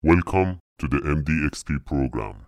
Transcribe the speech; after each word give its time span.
Welcome 0.00 0.60
to 0.78 0.86
the 0.86 0.98
MDXP 0.98 1.84
program. 1.84 2.47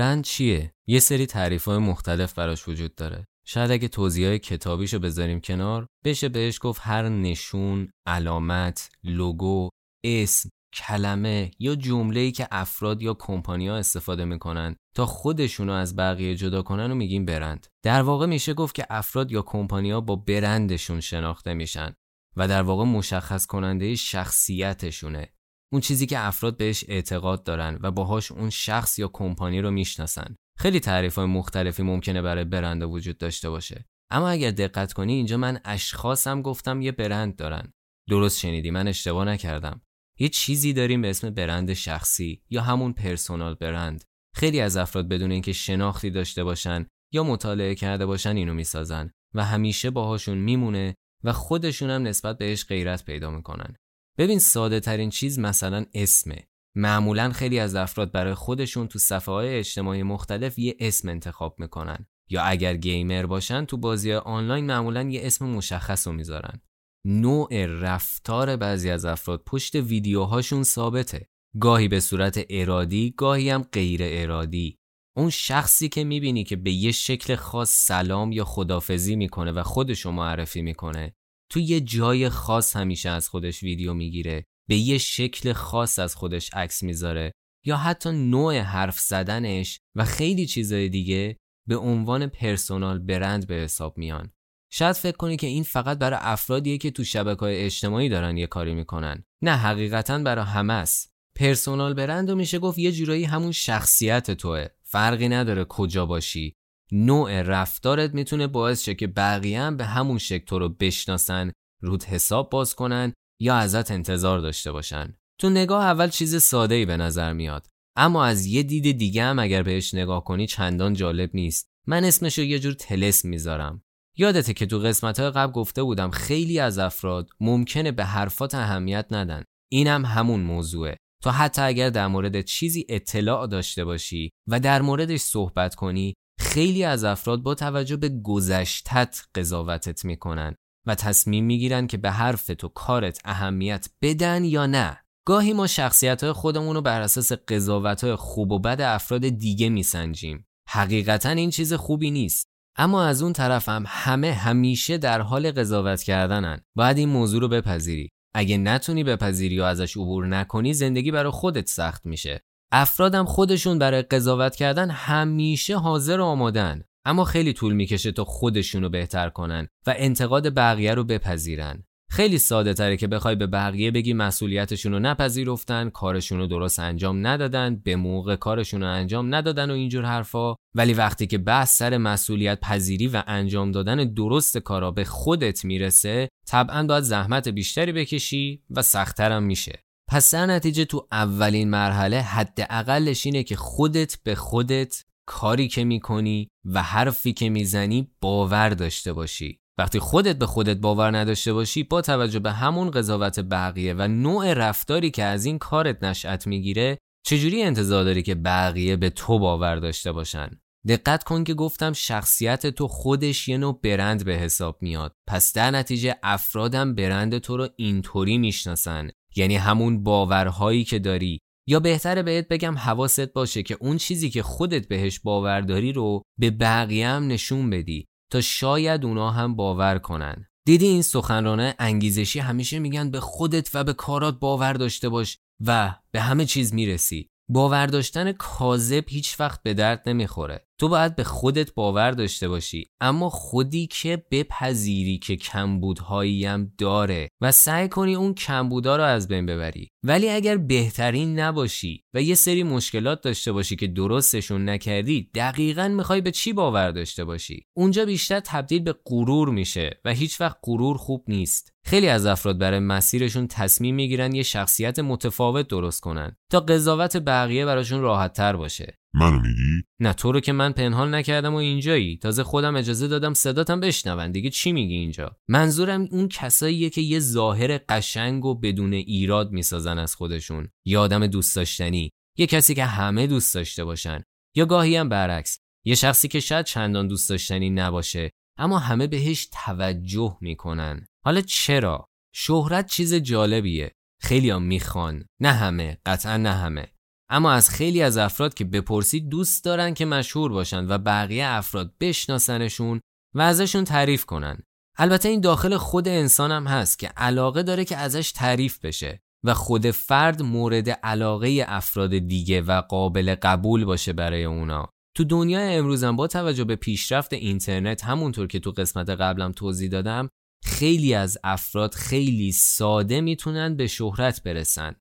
برند 0.00 0.24
چیه؟ 0.24 0.72
یه 0.86 0.98
سری 0.98 1.26
تعریف 1.26 1.64
های 1.64 1.78
مختلف 1.78 2.34
براش 2.34 2.68
وجود 2.68 2.94
داره. 2.94 3.24
شاید 3.46 3.70
اگه 3.70 3.88
توضیح 3.88 4.26
های 4.26 4.38
کتابیشو 4.38 4.98
بذاریم 4.98 5.40
کنار 5.40 5.86
بشه 6.04 6.28
بهش 6.28 6.58
گفت 6.62 6.80
هر 6.84 7.08
نشون، 7.08 7.90
علامت، 8.06 8.90
لوگو، 9.04 9.68
اسم، 10.04 10.48
کلمه 10.74 11.50
یا 11.58 11.74
جمله‌ای 11.74 12.32
که 12.32 12.48
افراد 12.50 13.02
یا 13.02 13.14
کمپانیا 13.14 13.76
استفاده 13.76 14.24
می‌کنن 14.24 14.76
تا 14.96 15.06
خودشونو 15.06 15.72
از 15.72 15.96
بقیه 15.96 16.34
جدا 16.34 16.62
کنن 16.62 16.90
و 16.90 16.94
میگیم 16.94 17.24
برند. 17.24 17.66
در 17.84 18.02
واقع 18.02 18.26
میشه 18.26 18.54
گفت 18.54 18.74
که 18.74 18.86
افراد 18.90 19.32
یا 19.32 19.42
کمپانیا 19.42 20.00
با 20.00 20.16
برندشون 20.16 21.00
شناخته 21.00 21.54
میشن 21.54 21.94
و 22.36 22.48
در 22.48 22.62
واقع 22.62 22.84
مشخص 22.84 23.46
کننده 23.46 23.94
شخصیتشونه 23.94 25.28
اون 25.72 25.80
چیزی 25.80 26.06
که 26.06 26.18
افراد 26.18 26.56
بهش 26.56 26.84
اعتقاد 26.88 27.44
دارن 27.44 27.78
و 27.82 27.90
باهاش 27.90 28.32
اون 28.32 28.50
شخص 28.50 28.98
یا 28.98 29.10
کمپانی 29.12 29.60
رو 29.60 29.70
می‌شناسن. 29.70 30.36
خیلی 30.58 30.80
تعریف 30.80 31.14
های 31.14 31.26
مختلفی 31.26 31.82
ممکنه 31.82 32.22
برای 32.22 32.44
برند 32.44 32.82
وجود 32.82 33.18
داشته 33.18 33.50
باشه. 33.50 33.84
اما 34.10 34.28
اگر 34.28 34.50
دقت 34.50 34.92
کنی 34.92 35.12
اینجا 35.12 35.36
من 35.36 35.60
اشخاصم 35.64 36.42
گفتم 36.42 36.82
یه 36.82 36.92
برند 36.92 37.36
دارن. 37.36 37.72
درست 38.08 38.38
شنیدی 38.38 38.70
من 38.70 38.88
اشتباه 38.88 39.24
نکردم. 39.24 39.80
یه 40.18 40.28
چیزی 40.28 40.72
داریم 40.72 41.02
به 41.02 41.10
اسم 41.10 41.30
برند 41.30 41.72
شخصی 41.72 42.42
یا 42.50 42.62
همون 42.62 42.92
پرسونال 42.92 43.54
برند. 43.54 44.04
خیلی 44.34 44.60
از 44.60 44.76
افراد 44.76 45.08
بدون 45.08 45.32
اینکه 45.32 45.52
شناختی 45.52 46.10
داشته 46.10 46.44
باشن 46.44 46.86
یا 47.12 47.24
مطالعه 47.24 47.74
کرده 47.74 48.06
باشن 48.06 48.36
اینو 48.36 48.54
می‌سازن 48.54 49.10
و 49.34 49.44
همیشه 49.44 49.90
باهاشون 49.90 50.38
میمونه 50.38 50.94
و 51.24 51.32
خودشون 51.32 51.90
هم 51.90 52.02
نسبت 52.02 52.38
بهش 52.38 52.64
غیرت 52.64 53.04
پیدا 53.04 53.30
می‌کنن. 53.30 53.76
ببین 54.18 54.38
ساده 54.38 54.80
ترین 54.80 55.10
چیز 55.10 55.38
مثلا 55.38 55.86
اسمه. 55.94 56.48
معمولا 56.76 57.30
خیلی 57.30 57.58
از 57.58 57.74
افراد 57.74 58.12
برای 58.12 58.34
خودشون 58.34 58.88
تو 58.88 58.98
صفحه 58.98 59.34
های 59.34 59.58
اجتماعی 59.58 60.02
مختلف 60.02 60.58
یه 60.58 60.76
اسم 60.80 61.08
انتخاب 61.08 61.56
می‌کنن. 61.58 62.06
یا 62.30 62.42
اگر 62.42 62.76
گیمر 62.76 63.26
باشن 63.26 63.64
تو 63.64 63.76
بازی 63.76 64.12
آنلاین 64.12 64.66
معمولا 64.66 65.02
یه 65.02 65.20
اسم 65.24 65.46
مشخص 65.46 66.06
رو 66.06 66.12
می‌ذارن. 66.12 66.60
نوع 67.06 67.66
رفتار 67.66 68.56
بعضی 68.56 68.90
از 68.90 69.04
افراد 69.04 69.42
پشت 69.46 69.74
ویدیوهاشون 69.74 70.62
ثابته. 70.62 71.28
گاهی 71.60 71.88
به 71.88 72.00
صورت 72.00 72.46
ارادی 72.50 73.14
گاهی 73.16 73.50
هم 73.50 73.62
غیر 73.62 74.00
ارادی. 74.04 74.78
اون 75.16 75.30
شخصی 75.30 75.88
که 75.88 76.04
می‌بینی 76.04 76.44
که 76.44 76.56
به 76.56 76.70
یه 76.70 76.92
شکل 76.92 77.34
خاص 77.34 77.70
سلام 77.70 78.32
یا 78.32 78.44
خدافزی 78.44 79.16
می‌کنه 79.16 79.52
و 79.52 79.62
خودشو 79.62 80.10
معرفی 80.10 80.62
می‌کنه 80.62 81.14
تو 81.50 81.60
یه 81.60 81.80
جای 81.80 82.28
خاص 82.28 82.76
همیشه 82.76 83.08
از 83.08 83.28
خودش 83.28 83.62
ویدیو 83.62 83.94
می‌گیره 83.94 84.44
به 84.68 84.76
یه 84.76 84.98
شکل 84.98 85.52
خاص 85.52 85.98
از 85.98 86.14
خودش 86.14 86.54
عکس 86.54 86.82
می‌ذاره 86.82 87.32
یا 87.64 87.76
حتی 87.76 88.10
نوع 88.10 88.58
حرف 88.58 89.00
زدنش 89.00 89.78
و 89.96 90.04
خیلی 90.04 90.46
چیزای 90.46 90.88
دیگه 90.88 91.36
به 91.68 91.76
عنوان 91.76 92.26
پرسونال 92.26 92.98
برند 92.98 93.46
به 93.46 93.54
حساب 93.54 93.98
میان. 93.98 94.30
شاید 94.72 94.96
فکر 94.96 95.16
کنی 95.16 95.36
که 95.36 95.46
این 95.46 95.62
فقط 95.62 95.98
برای 95.98 96.18
افرادیه 96.22 96.78
که 96.78 96.90
تو 96.90 97.04
شبکه 97.04 97.40
های 97.40 97.64
اجتماعی 97.64 98.08
دارن 98.08 98.36
یه 98.36 98.46
کاری 98.46 98.74
می‌کنن. 98.74 99.24
نه 99.42 99.56
حقیقتا 99.56 100.18
برای 100.18 100.44
همه 100.44 100.72
است. 100.72 101.10
پرسونال 101.36 101.94
برند 101.94 102.30
رو 102.30 102.36
میشه 102.36 102.58
گفت 102.58 102.78
یه 102.78 102.92
جورایی 102.92 103.24
همون 103.24 103.52
شخصیت 103.52 104.30
توه. 104.30 104.66
فرقی 104.82 105.28
نداره 105.28 105.64
کجا 105.64 106.06
باشی. 106.06 106.54
نوع 106.92 107.42
رفتارت 107.42 108.14
می‌تونه 108.14 108.46
باعث 108.46 108.84
شه 108.84 108.94
که 108.94 109.06
بقیه 109.06 109.60
هم 109.60 109.76
به 109.76 109.84
همون 109.84 110.18
شکل 110.18 110.44
تو 110.44 110.58
رو 110.58 110.68
بشناسن 110.68 111.52
رود 111.82 112.04
حساب 112.04 112.50
باز 112.50 112.74
کنن 112.74 113.12
یا 113.40 113.54
ازت 113.54 113.90
انتظار 113.90 114.38
داشته 114.38 114.72
باشن. 114.72 115.14
تو 115.40 115.50
نگاه 115.50 115.84
اول 115.84 116.08
چیز 116.08 116.42
ساده 116.42 116.74
ای 116.74 116.86
به 116.86 116.96
نظر 116.96 117.32
میاد. 117.32 117.66
اما 117.96 118.24
از 118.24 118.46
یه 118.46 118.62
دید 118.62 118.98
دیگه 118.98 119.22
هم 119.24 119.38
اگر 119.38 119.62
بهش 119.62 119.94
نگاه 119.94 120.24
کنی 120.24 120.46
چندان 120.46 120.94
جالب 120.94 121.30
نیست. 121.34 121.66
من 121.86 122.04
اسمش 122.04 122.38
رو 122.38 122.44
یه 122.44 122.58
جور 122.58 122.72
تلس 122.72 123.24
می‌ذارم. 123.24 123.82
یادته 124.16 124.54
که 124.54 124.66
تو 124.66 124.78
قسمت 124.78 125.20
های 125.20 125.30
قبل 125.30 125.52
گفته 125.52 125.82
بودم 125.82 126.10
خیلی 126.10 126.58
از 126.58 126.78
افراد 126.78 127.30
ممکنه 127.40 127.92
به 127.92 128.04
حرفات 128.04 128.54
اهمیت 128.54 129.06
ندن. 129.10 129.44
اینم 129.72 130.04
هم 130.04 130.18
همون 130.18 130.40
موضوعه. 130.40 130.96
تو 131.22 131.30
حتی 131.30 131.62
اگر 131.62 131.90
در 131.90 132.06
مورد 132.06 132.40
چیزی 132.40 132.86
اطلاع 132.88 133.46
داشته 133.46 133.84
باشی 133.84 134.30
و 134.48 134.60
در 134.60 134.82
موردش 134.82 135.20
صحبت 135.20 135.74
کنی 135.74 136.14
خیلی 136.40 136.84
از 136.84 137.04
افراد 137.04 137.42
با 137.42 137.54
توجه 137.54 137.96
به 137.96 138.08
گذشتت 138.08 139.22
قضاوتت 139.34 140.04
می‌کنن 140.04 140.54
و 140.86 140.94
تصمیم 140.94 141.44
می‌گیرن 141.44 141.86
که 141.86 141.96
به 141.96 142.10
حرف 142.10 142.46
تو 142.46 142.68
کارت 142.68 143.20
اهمیت 143.24 143.88
بدن 144.02 144.44
یا 144.44 144.66
نه. 144.66 144.98
گاهی 145.26 145.52
ما 145.52 145.66
شخصیت 145.66 146.22
های 146.24 146.32
خودمون 146.32 146.76
رو 146.76 146.82
بر 146.82 147.00
اساس 147.00 147.32
قضاوت 147.32 148.04
های 148.04 148.14
خوب 148.14 148.52
و 148.52 148.58
بد 148.58 148.80
افراد 148.80 149.28
دیگه 149.28 149.68
میسنجیم. 149.68 150.46
حقیقتا 150.68 151.28
این 151.28 151.50
چیز 151.50 151.72
خوبی 151.72 152.10
نیست. 152.10 152.48
اما 152.76 153.04
از 153.04 153.22
اون 153.22 153.32
طرف 153.32 153.68
هم 153.68 153.84
همه 153.86 154.32
همیشه 154.32 154.98
در 154.98 155.20
حال 155.20 155.52
قضاوت 155.52 156.02
کردنن. 156.02 156.60
باید 156.76 156.98
این 156.98 157.08
موضوع 157.08 157.40
رو 157.40 157.48
بپذیری. 157.48 158.08
اگه 158.34 158.56
نتونی 158.56 159.04
بپذیری 159.04 159.60
و 159.60 159.62
ازش 159.62 159.96
عبور 159.96 160.26
نکنی 160.26 160.74
زندگی 160.74 161.10
برای 161.10 161.32
خودت 161.32 161.68
سخت 161.68 162.06
میشه. 162.06 162.40
افرادم 162.72 163.24
خودشون 163.24 163.78
برای 163.78 164.02
قضاوت 164.02 164.56
کردن 164.56 164.90
همیشه 164.90 165.76
حاضر 165.76 166.20
و 166.20 166.24
آمادن. 166.24 166.82
اما 167.04 167.24
خیلی 167.24 167.52
طول 167.52 167.72
می‌کشه 167.72 168.12
تا 168.12 168.24
خودشونو 168.24 168.88
بهتر 168.88 169.28
کنن 169.28 169.68
و 169.86 169.94
انتقاد 169.96 170.54
بقیه 170.54 170.94
رو 170.94 171.04
بپذیرن. 171.04 171.84
خیلی 172.10 172.38
ساده 172.38 172.74
تره 172.74 172.96
که 172.96 173.06
بخوای 173.06 173.34
به 173.34 173.46
بقیه 173.46 173.90
بگی 173.90 174.12
مسئولیتشون 174.12 174.92
رو 174.92 174.98
نپذیرفتن 174.98 175.90
کارشون 175.90 176.38
رو 176.38 176.46
درست 176.46 176.78
انجام 176.78 177.26
ندادن 177.26 177.76
به 177.76 177.96
موقع 177.96 178.36
کارشون 178.36 178.80
رو 178.80 178.88
انجام 178.88 179.34
ندادن 179.34 179.70
و 179.70 179.74
اینجور 179.74 180.04
حرفا. 180.04 180.54
ولی 180.74 180.94
وقتی 180.94 181.26
که 181.26 181.38
بحث 181.38 181.78
سر 181.78 181.96
مسئولیت 181.96 182.60
پذیری 182.60 183.08
و 183.08 183.22
انجام 183.26 183.72
دادن 183.72 184.14
درست 184.14 184.58
کارا 184.58 184.90
به 184.90 185.04
خودت 185.04 185.64
می‌رسه 185.64 186.28
طبعا 186.48 186.86
باید 186.86 187.04
زحمت 187.04 187.48
بیشتری 187.48 187.92
بکشی 187.92 188.62
و 188.70 188.82
سختترم 188.82 189.42
میشه. 189.42 189.82
پس 190.10 190.34
در 190.34 190.46
نتیجه 190.46 190.84
تو 190.84 191.06
اولین 191.12 191.70
مرحله 191.70 192.20
حداقلش 192.20 193.26
اینه 193.26 193.42
که 193.42 193.56
خودت 193.56 194.18
به 194.22 194.34
خودت 194.34 195.04
کاری 195.26 195.68
که 195.68 195.84
می‌کنی 195.84 196.48
و 196.64 196.82
حرفی 196.82 197.32
که 197.32 197.50
می‌زنی 197.50 198.10
باور 198.20 198.68
داشته 198.68 199.12
باشی. 199.12 199.60
وقتی 199.78 199.98
خودت 199.98 200.38
به 200.38 200.46
خودت 200.46 200.76
باور 200.76 201.16
نداشته 201.16 201.52
باشی 201.52 201.82
با 201.82 202.00
توجه 202.00 202.38
به 202.38 202.52
همون 202.52 202.90
قضاوت 202.90 203.40
بقیه 203.40 203.94
و 203.94 204.08
نوع 204.08 204.54
رفتاری 204.54 205.10
که 205.10 205.24
از 205.24 205.44
این 205.44 205.58
کارت 205.58 206.02
نشأت 206.02 206.46
می‌گیره 206.46 206.98
چجوری 207.26 207.62
انتظار 207.62 208.04
داری 208.04 208.22
که 208.22 208.34
بقیه 208.34 208.96
به 208.96 209.10
تو 209.10 209.38
باور 209.38 209.76
داشته 209.76 210.12
باشن؟ 210.12 210.60
دقت 210.88 211.24
کن 211.24 211.44
که 211.44 211.54
گفتم 211.54 211.92
شخصیت 211.92 212.66
تو 212.66 212.88
خودش 212.88 213.48
یه 213.48 213.58
نوع 213.58 213.80
برند 213.82 214.24
به 214.24 214.32
حساب 214.32 214.78
میاد. 214.80 215.12
پس 215.28 215.52
در 215.52 215.70
نتیجه 215.70 216.16
افرادم 216.22 216.94
برند 216.94 217.38
تو 217.38 217.56
رو 217.56 217.68
اینطوری 217.76 218.38
می‌شناسن. 218.38 219.10
یعنی 219.36 219.56
همون 219.56 220.02
باورهایی 220.02 220.84
که 220.84 220.98
داری. 220.98 221.40
یا 221.68 221.80
بهتره 221.80 222.22
بهت 222.22 222.48
بگم 222.48 222.78
حواست 222.78 223.32
باشه 223.32 223.62
که 223.62 223.76
اون 223.80 223.96
چیزی 223.96 224.30
که 224.30 224.42
خودت 224.42 224.88
بهش 224.88 225.20
باور 225.20 225.60
داری 225.60 225.92
رو 225.92 226.22
به 226.38 226.50
بقیه 226.50 227.08
هم 227.08 227.26
نشون 227.26 227.70
بدی 227.70 228.06
تا 228.32 228.40
شاید 228.40 229.04
اونا 229.04 229.30
هم 229.30 229.56
باور 229.56 229.98
کنن. 229.98 230.46
دیدی 230.66 230.86
این 230.86 231.02
سخنرانه 231.02 231.74
انگیزشی 231.78 232.38
همیشه 232.38 232.78
میگن 232.78 233.10
به 233.10 233.20
خودت 233.20 233.70
و 233.74 233.84
به 233.84 233.92
کارات 233.92 234.40
باور 234.40 234.72
داشته 234.72 235.08
باش 235.08 235.38
و 235.66 235.94
به 236.12 236.20
همه 236.20 236.44
چیز 236.44 236.74
می‌رسی. 236.74 237.28
باور 237.50 237.86
داشتن 237.86 238.32
کاذب 238.32 239.04
هیچ 239.08 239.40
وقت 239.40 239.62
به 239.62 239.74
درد 239.74 240.08
نمی‌خوره. 240.08 240.66
تو 240.80 240.88
باید 240.88 241.16
به 241.16 241.24
خودت 241.24 241.74
باور 241.74 242.10
داشته 242.10 242.48
باشی. 242.48 242.86
اما 243.00 243.28
خودی 243.28 243.86
که 243.86 244.24
بپذیری 244.30 245.18
که 245.18 245.36
کمبودهایی 245.36 246.44
هم 246.44 246.72
داره 246.78 247.28
و 247.40 247.52
سعی 247.52 247.88
کنی 247.88 248.14
اون 248.14 248.34
کمبودا 248.34 248.96
رو 248.96 249.02
از 249.02 249.28
بین 249.28 249.46
ببری. 249.46 249.88
ولی 250.02 250.28
اگر 250.28 250.56
بهترین 250.56 251.40
نباشی 251.40 252.04
و 252.14 252.22
یه 252.22 252.34
سری 252.34 252.62
مشکلات 252.62 253.20
داشته 253.20 253.52
باشی 253.52 253.76
که 253.76 253.86
درستشون 253.86 254.68
نکردی 254.68 255.30
دقیقا 255.34 255.88
می‌خوای 255.88 256.20
به 256.20 256.30
چی 256.30 256.52
باور 256.52 256.90
داشته 256.90 257.24
باشی؟ 257.24 257.62
اونجا 257.76 258.04
بیشتر 258.04 258.40
تبدیل 258.40 258.82
به 258.82 258.94
غرور 259.06 259.50
میشه 259.50 260.00
و 260.04 260.12
هیچ 260.12 260.40
وقت 260.40 260.56
غرور 260.62 260.96
خوب 260.96 261.24
نیست. 261.28 261.72
خیلی 261.84 262.08
از 262.08 262.26
افراد 262.26 262.58
برای 262.58 262.78
مسیرشون 262.78 263.46
تصمیم 263.46 263.94
می‌گیرن 263.94 264.34
یه 264.34 264.42
شخصیت 264.42 264.98
متفاوت 264.98 265.68
درست 265.68 266.00
کنن 266.00 266.36
تا 266.50 266.60
قضاوت 266.60 267.16
بقیه 267.16 267.66
براشون 267.66 268.00
راحت 268.00 268.32
تر 268.32 268.56
باشه. 268.56 268.99
منو 269.14 269.40
میگی؟ 269.40 269.82
نه 270.00 270.12
تو 270.12 270.32
رو 270.32 270.40
که 270.40 270.52
من 270.52 270.72
پنهان 270.72 271.14
نکردم 271.14 271.54
و 271.54 271.56
اینجایی. 271.56 272.16
تازه 272.16 272.44
خودم 272.44 272.76
اجازه 272.76 273.08
دادم 273.08 273.34
صداتم 273.34 273.80
بشنون. 273.80 274.30
دیگه 274.30 274.50
چی 274.50 274.72
میگی 274.72 274.94
اینجا؟ 274.94 275.36
منظورم 275.48 276.08
اون 276.10 276.28
کساییه 276.28 276.90
که 276.90 277.00
یه 277.00 277.20
ظاهر 277.20 277.78
قشنگ 277.88 278.44
و 278.44 278.54
بدون 278.54 278.92
ایراد 278.92 279.52
می‌سازن 279.52 279.98
از 279.98 280.14
خودشون. 280.14 280.68
یه 280.86 280.98
آدم 280.98 281.26
دوست 281.26 281.56
داشتنی. 281.56 282.10
یه 282.38 282.46
کسی 282.46 282.74
که 282.74 282.84
همه 282.84 283.26
دوست 283.26 283.54
داشته 283.54 283.84
باشن. 283.84 284.22
یا 284.56 284.66
گاهی 284.66 284.96
هم 284.96 285.08
برعکس. 285.08 285.58
یه 285.84 285.94
شخصی 285.94 286.28
که 286.28 286.40
شاید 286.40 286.66
چندان 286.66 287.08
دوست 287.08 287.30
داشتنی 287.30 287.70
نباشه 287.70 288.30
اما 288.58 288.78
همه 288.78 289.06
بهش 289.06 289.48
توجه 289.52 290.36
می‌کنن. 290.40 291.06
حالا 291.24 291.40
چرا؟ 291.40 292.06
شهرت 292.34 292.86
چیز 292.86 293.14
جالبیه. 293.14 293.92
خیلی 294.20 294.50
هم 294.50 294.62
می‌خوان. 294.62 295.24
نه 295.40 295.52
همه. 295.52 295.98
قطعا 296.06 296.36
نه 296.36 296.52
همه. 296.52 296.92
اما 297.30 297.52
از 297.52 297.70
خیلی 297.70 298.02
از 298.02 298.16
افراد 298.16 298.54
که 298.54 298.64
بپرسید 298.64 299.28
دوست 299.28 299.64
دارن 299.64 299.94
که 299.94 300.04
مشهور 300.04 300.52
باشن 300.52 300.86
و 300.88 300.98
بقیه 300.98 301.46
افراد 301.46 301.94
بشناسنشون 302.00 303.00
و 303.34 303.40
ازشون 303.40 303.84
تعریف 303.84 304.24
کنن. 304.24 304.58
البته 304.98 305.28
این 305.28 305.40
داخل 305.40 305.76
خود 305.76 306.08
انسان 306.08 306.52
هم 306.52 306.66
هست 306.66 306.98
که 306.98 307.08
علاقه 307.08 307.62
داره 307.62 307.84
که 307.84 307.96
ازش 307.96 308.32
تعریف 308.32 308.84
بشه 308.84 309.20
و 309.44 309.54
خود 309.54 309.90
فرد 309.90 310.42
مورد 310.42 310.90
علاقه 310.90 311.64
افراد 311.68 312.18
دیگه 312.18 312.62
و 312.62 312.80
قابل 312.80 313.34
قبول 313.42 313.84
باشه 313.84 314.12
برای 314.12 314.44
اونا. 314.44 314.88
تو 315.16 315.24
دنیای 315.24 315.76
امروزم 315.76 316.16
با 316.16 316.26
توجه 316.26 316.64
به 316.64 316.76
پیشرفت 316.76 317.32
اینترنت 317.32 318.04
همونطور 318.04 318.46
که 318.46 318.60
تو 318.60 318.70
قسمت 318.70 319.10
قبلم 319.10 319.52
توضیح 319.52 319.90
دادم 319.90 320.28
خیلی 320.64 321.14
از 321.14 321.38
افراد 321.44 321.94
خیلی 321.94 322.52
ساده 322.52 323.20
می‌تونن 323.20 323.76
به 323.76 323.86
شهرت 323.86 324.42
برسن. 324.42 324.94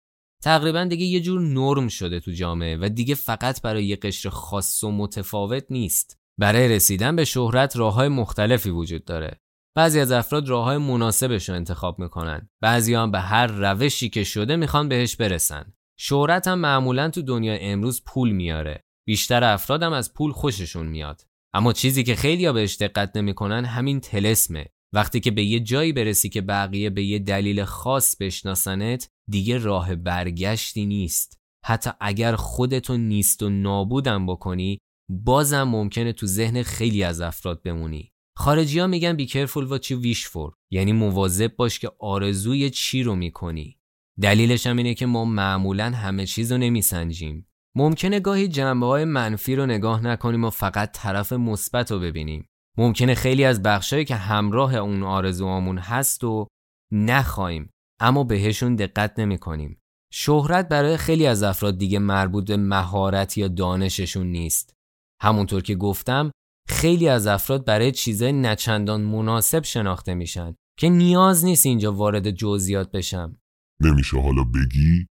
تقریبا 0.44 0.84
دیگه 0.84 1.06
یه 1.06 1.20
جور 1.20 1.42
نرم 1.42 1.88
شده 1.88 2.20
تو 2.20 2.32
جامعه 2.32 2.78
و 2.82 2.90
دیگه 2.90 3.16
فقط 3.16 3.62
برای 3.62 3.86
یه 3.86 3.96
قشر 3.96 4.30
خاص 4.30 4.84
و 4.84 4.92
متفاوت 4.92 5.66
نیست. 5.70 6.20
برای 6.38 6.68
رسیدن 6.68 7.16
به 7.16 7.26
شهرت 7.26 7.78
راه 7.78 7.94
های 7.94 8.08
مختلفی 8.08 8.70
وجود 8.70 9.06
داره. 9.06 9.40
بعضی 9.76 10.00
از 10.00 10.12
افراد 10.12 10.50
راه 10.50 10.64
های 10.64 10.78
مناسبش 10.78 11.50
رو 11.50 11.56
انتخاب 11.56 12.00
می‌کنن. 12.00 12.50
بعضی 12.62 12.94
هم 12.94 13.12
به 13.12 13.20
هر 13.20 13.48
روشی 13.48 14.10
که 14.10 14.24
شده 14.24 14.56
می‌خوان 14.56 14.90
بهش 14.90 15.16
برسن. 15.16 15.74
شهرت 16.00 16.48
هم 16.48 16.60
معمولا 16.60 17.10
تو 17.10 17.22
دنیا 17.22 17.54
امروز 17.54 18.04
پول 18.06 18.32
میاره. 18.32 18.84
بیشتر 19.08 19.44
افرادم 19.44 19.94
از 19.94 20.14
پول 20.14 20.32
خوششون 20.32 20.88
میاد. 20.88 21.22
اما 21.54 21.74
چیزی 21.74 22.04
که 22.04 22.16
خیلی 22.16 22.52
بهش 22.52 22.78
دقت 22.78 23.18
نمی‌کنن 23.18 23.66
همین 23.66 24.00
تلسمه. 24.00 24.66
وقتی 24.94 25.20
که 25.20 25.32
به 25.32 25.44
یه 25.44 25.60
جایی 25.60 25.94
برسی 25.94 26.30
که 26.30 26.42
بقیه 26.42 26.90
به 26.90 27.04
یه 27.04 27.20
دلیل 27.20 27.64
خاص 27.64 28.16
بشناسنت 28.16 29.10
دیگه 29.30 29.58
راه 29.58 29.96
برگشتی 29.96 30.86
نیست. 30.86 31.38
حتی 31.66 31.90
اگر 32.00 32.36
خودتو 32.36 32.98
نیست 32.98 33.44
و 33.44 33.50
نابودم 33.50 34.26
بکنی 34.26 34.80
بازم 35.10 35.64
ممکنه 35.64 36.14
تو 36.14 36.26
ذهن 36.26 36.64
خیلی 36.64 37.04
از 37.04 37.22
افراد 37.22 37.62
بمونی. 37.64 38.12
خارجی 38.38 38.80
ها 38.80 38.88
میگن 38.88 39.14
بی 39.14 39.26
کرفول 39.26 39.72
و 39.72 39.78
چی 39.78 39.96
ویش 39.96 40.28
فور 40.28 40.54
یعنی 40.72 40.92
مواظب 40.94 41.56
باش 41.56 41.80
که 41.80 41.92
آرزوی 42.00 42.70
چی 42.70 43.04
رو 43.04 43.16
می‌کنی. 43.16 43.80
دلیلش 44.22 44.68
هم 44.68 44.78
اینه 44.78 44.94
که 44.94 45.06
ما 45.06 45.26
معمولا 45.26 45.92
همه 45.92 46.26
چیز 46.26 46.52
رو 46.52 46.58
نمیسنجیم. 46.58 47.48
ممکنه 47.76 48.20
گاهی 48.20 48.48
جنبه 48.48 48.86
های 48.86 49.06
منفی 49.06 49.56
رو 49.56 49.66
نگاه 49.66 50.04
نکنیم 50.04 50.44
و 50.44 50.50
فقط 50.50 50.92
طرف 50.94 51.34
مثبت 51.34 51.92
رو 51.92 52.00
ببینیم. 52.00 52.46
ممکنه 52.78 53.16
خیلی 53.16 53.44
از 53.44 53.64
بخشایی 53.64 54.06
که 54.06 54.16
همراه 54.16 54.76
اون 54.76 55.04
آرزوامون 55.04 55.78
هست 55.78 56.24
و 56.24 56.48
نخواهیم 56.92 57.70
اما 58.00 58.24
بهشون 58.24 58.76
دقت 58.76 59.20
نمی 59.20 59.38
کنیم. 59.38 59.82
شهرت 60.14 60.68
برای 60.68 60.98
خیلی 60.98 61.26
از 61.26 61.44
افراد 61.44 61.78
دیگه 61.78 62.00
مربوط 62.00 62.48
به 62.48 62.58
مهارت 62.58 63.38
یا 63.38 63.48
دانششون 63.48 64.28
نیست. 64.28 64.74
همونطور 65.22 65.62
که 65.62 65.76
گفتم 65.76 66.32
خیلی 66.68 67.10
از 67.10 67.28
افراد 67.28 67.66
برای 67.66 67.92
چیزای 67.92 68.34
نچندان 68.34 69.02
مناسب 69.02 69.64
شناخته 69.64 70.14
میشن 70.14 70.56
که 70.80 70.90
نیاز 70.90 71.46
نیست 71.46 71.66
اینجا 71.66 71.94
وارد 71.94 72.32
جزئیات 72.32 72.92
بشم. 72.92 73.40
نمیشه 73.82 74.22
حالا 74.22 74.44
بگی 74.44 75.08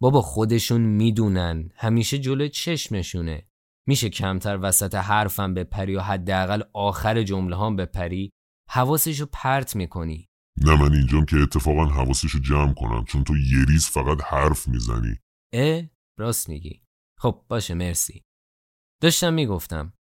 بابا 0.00 0.22
خودشون 0.22 0.80
می‌دونن 0.80 1.68
همیشه 1.74 2.18
جلو 2.18 2.48
چشمشونه 2.48 3.48
میشه 3.88 4.10
کمتر 4.10 4.58
وسط 4.62 4.94
حرفم 4.94 5.54
بپری 5.54 5.96
و 5.96 6.00
حداقل 6.00 6.62
آخر 6.74 7.22
جمله 7.22 7.56
هم 7.56 7.76
بپری 7.76 8.30
حواسشو 8.70 9.26
پرت 9.32 9.76
می‌کنی 9.76 10.27
نه 10.64 10.82
من 10.82 10.92
اینجام 10.92 11.24
که 11.24 11.36
اتفاقا 11.36 11.84
حواسشو 11.84 12.38
جمع 12.38 12.74
کنم 12.74 13.04
چون 13.04 13.24
تو 13.24 13.36
یه 13.36 13.64
ریز 13.68 13.86
فقط 13.86 14.22
حرف 14.22 14.68
می‌زنی. 14.68 15.16
اه 15.54 15.82
راست 16.18 16.48
میگی. 16.48 16.82
خب 17.18 17.44
باشه 17.48 17.74
مرسی. 17.74 18.22
داشتم 19.02 19.34
می‌گفتم 19.34 19.92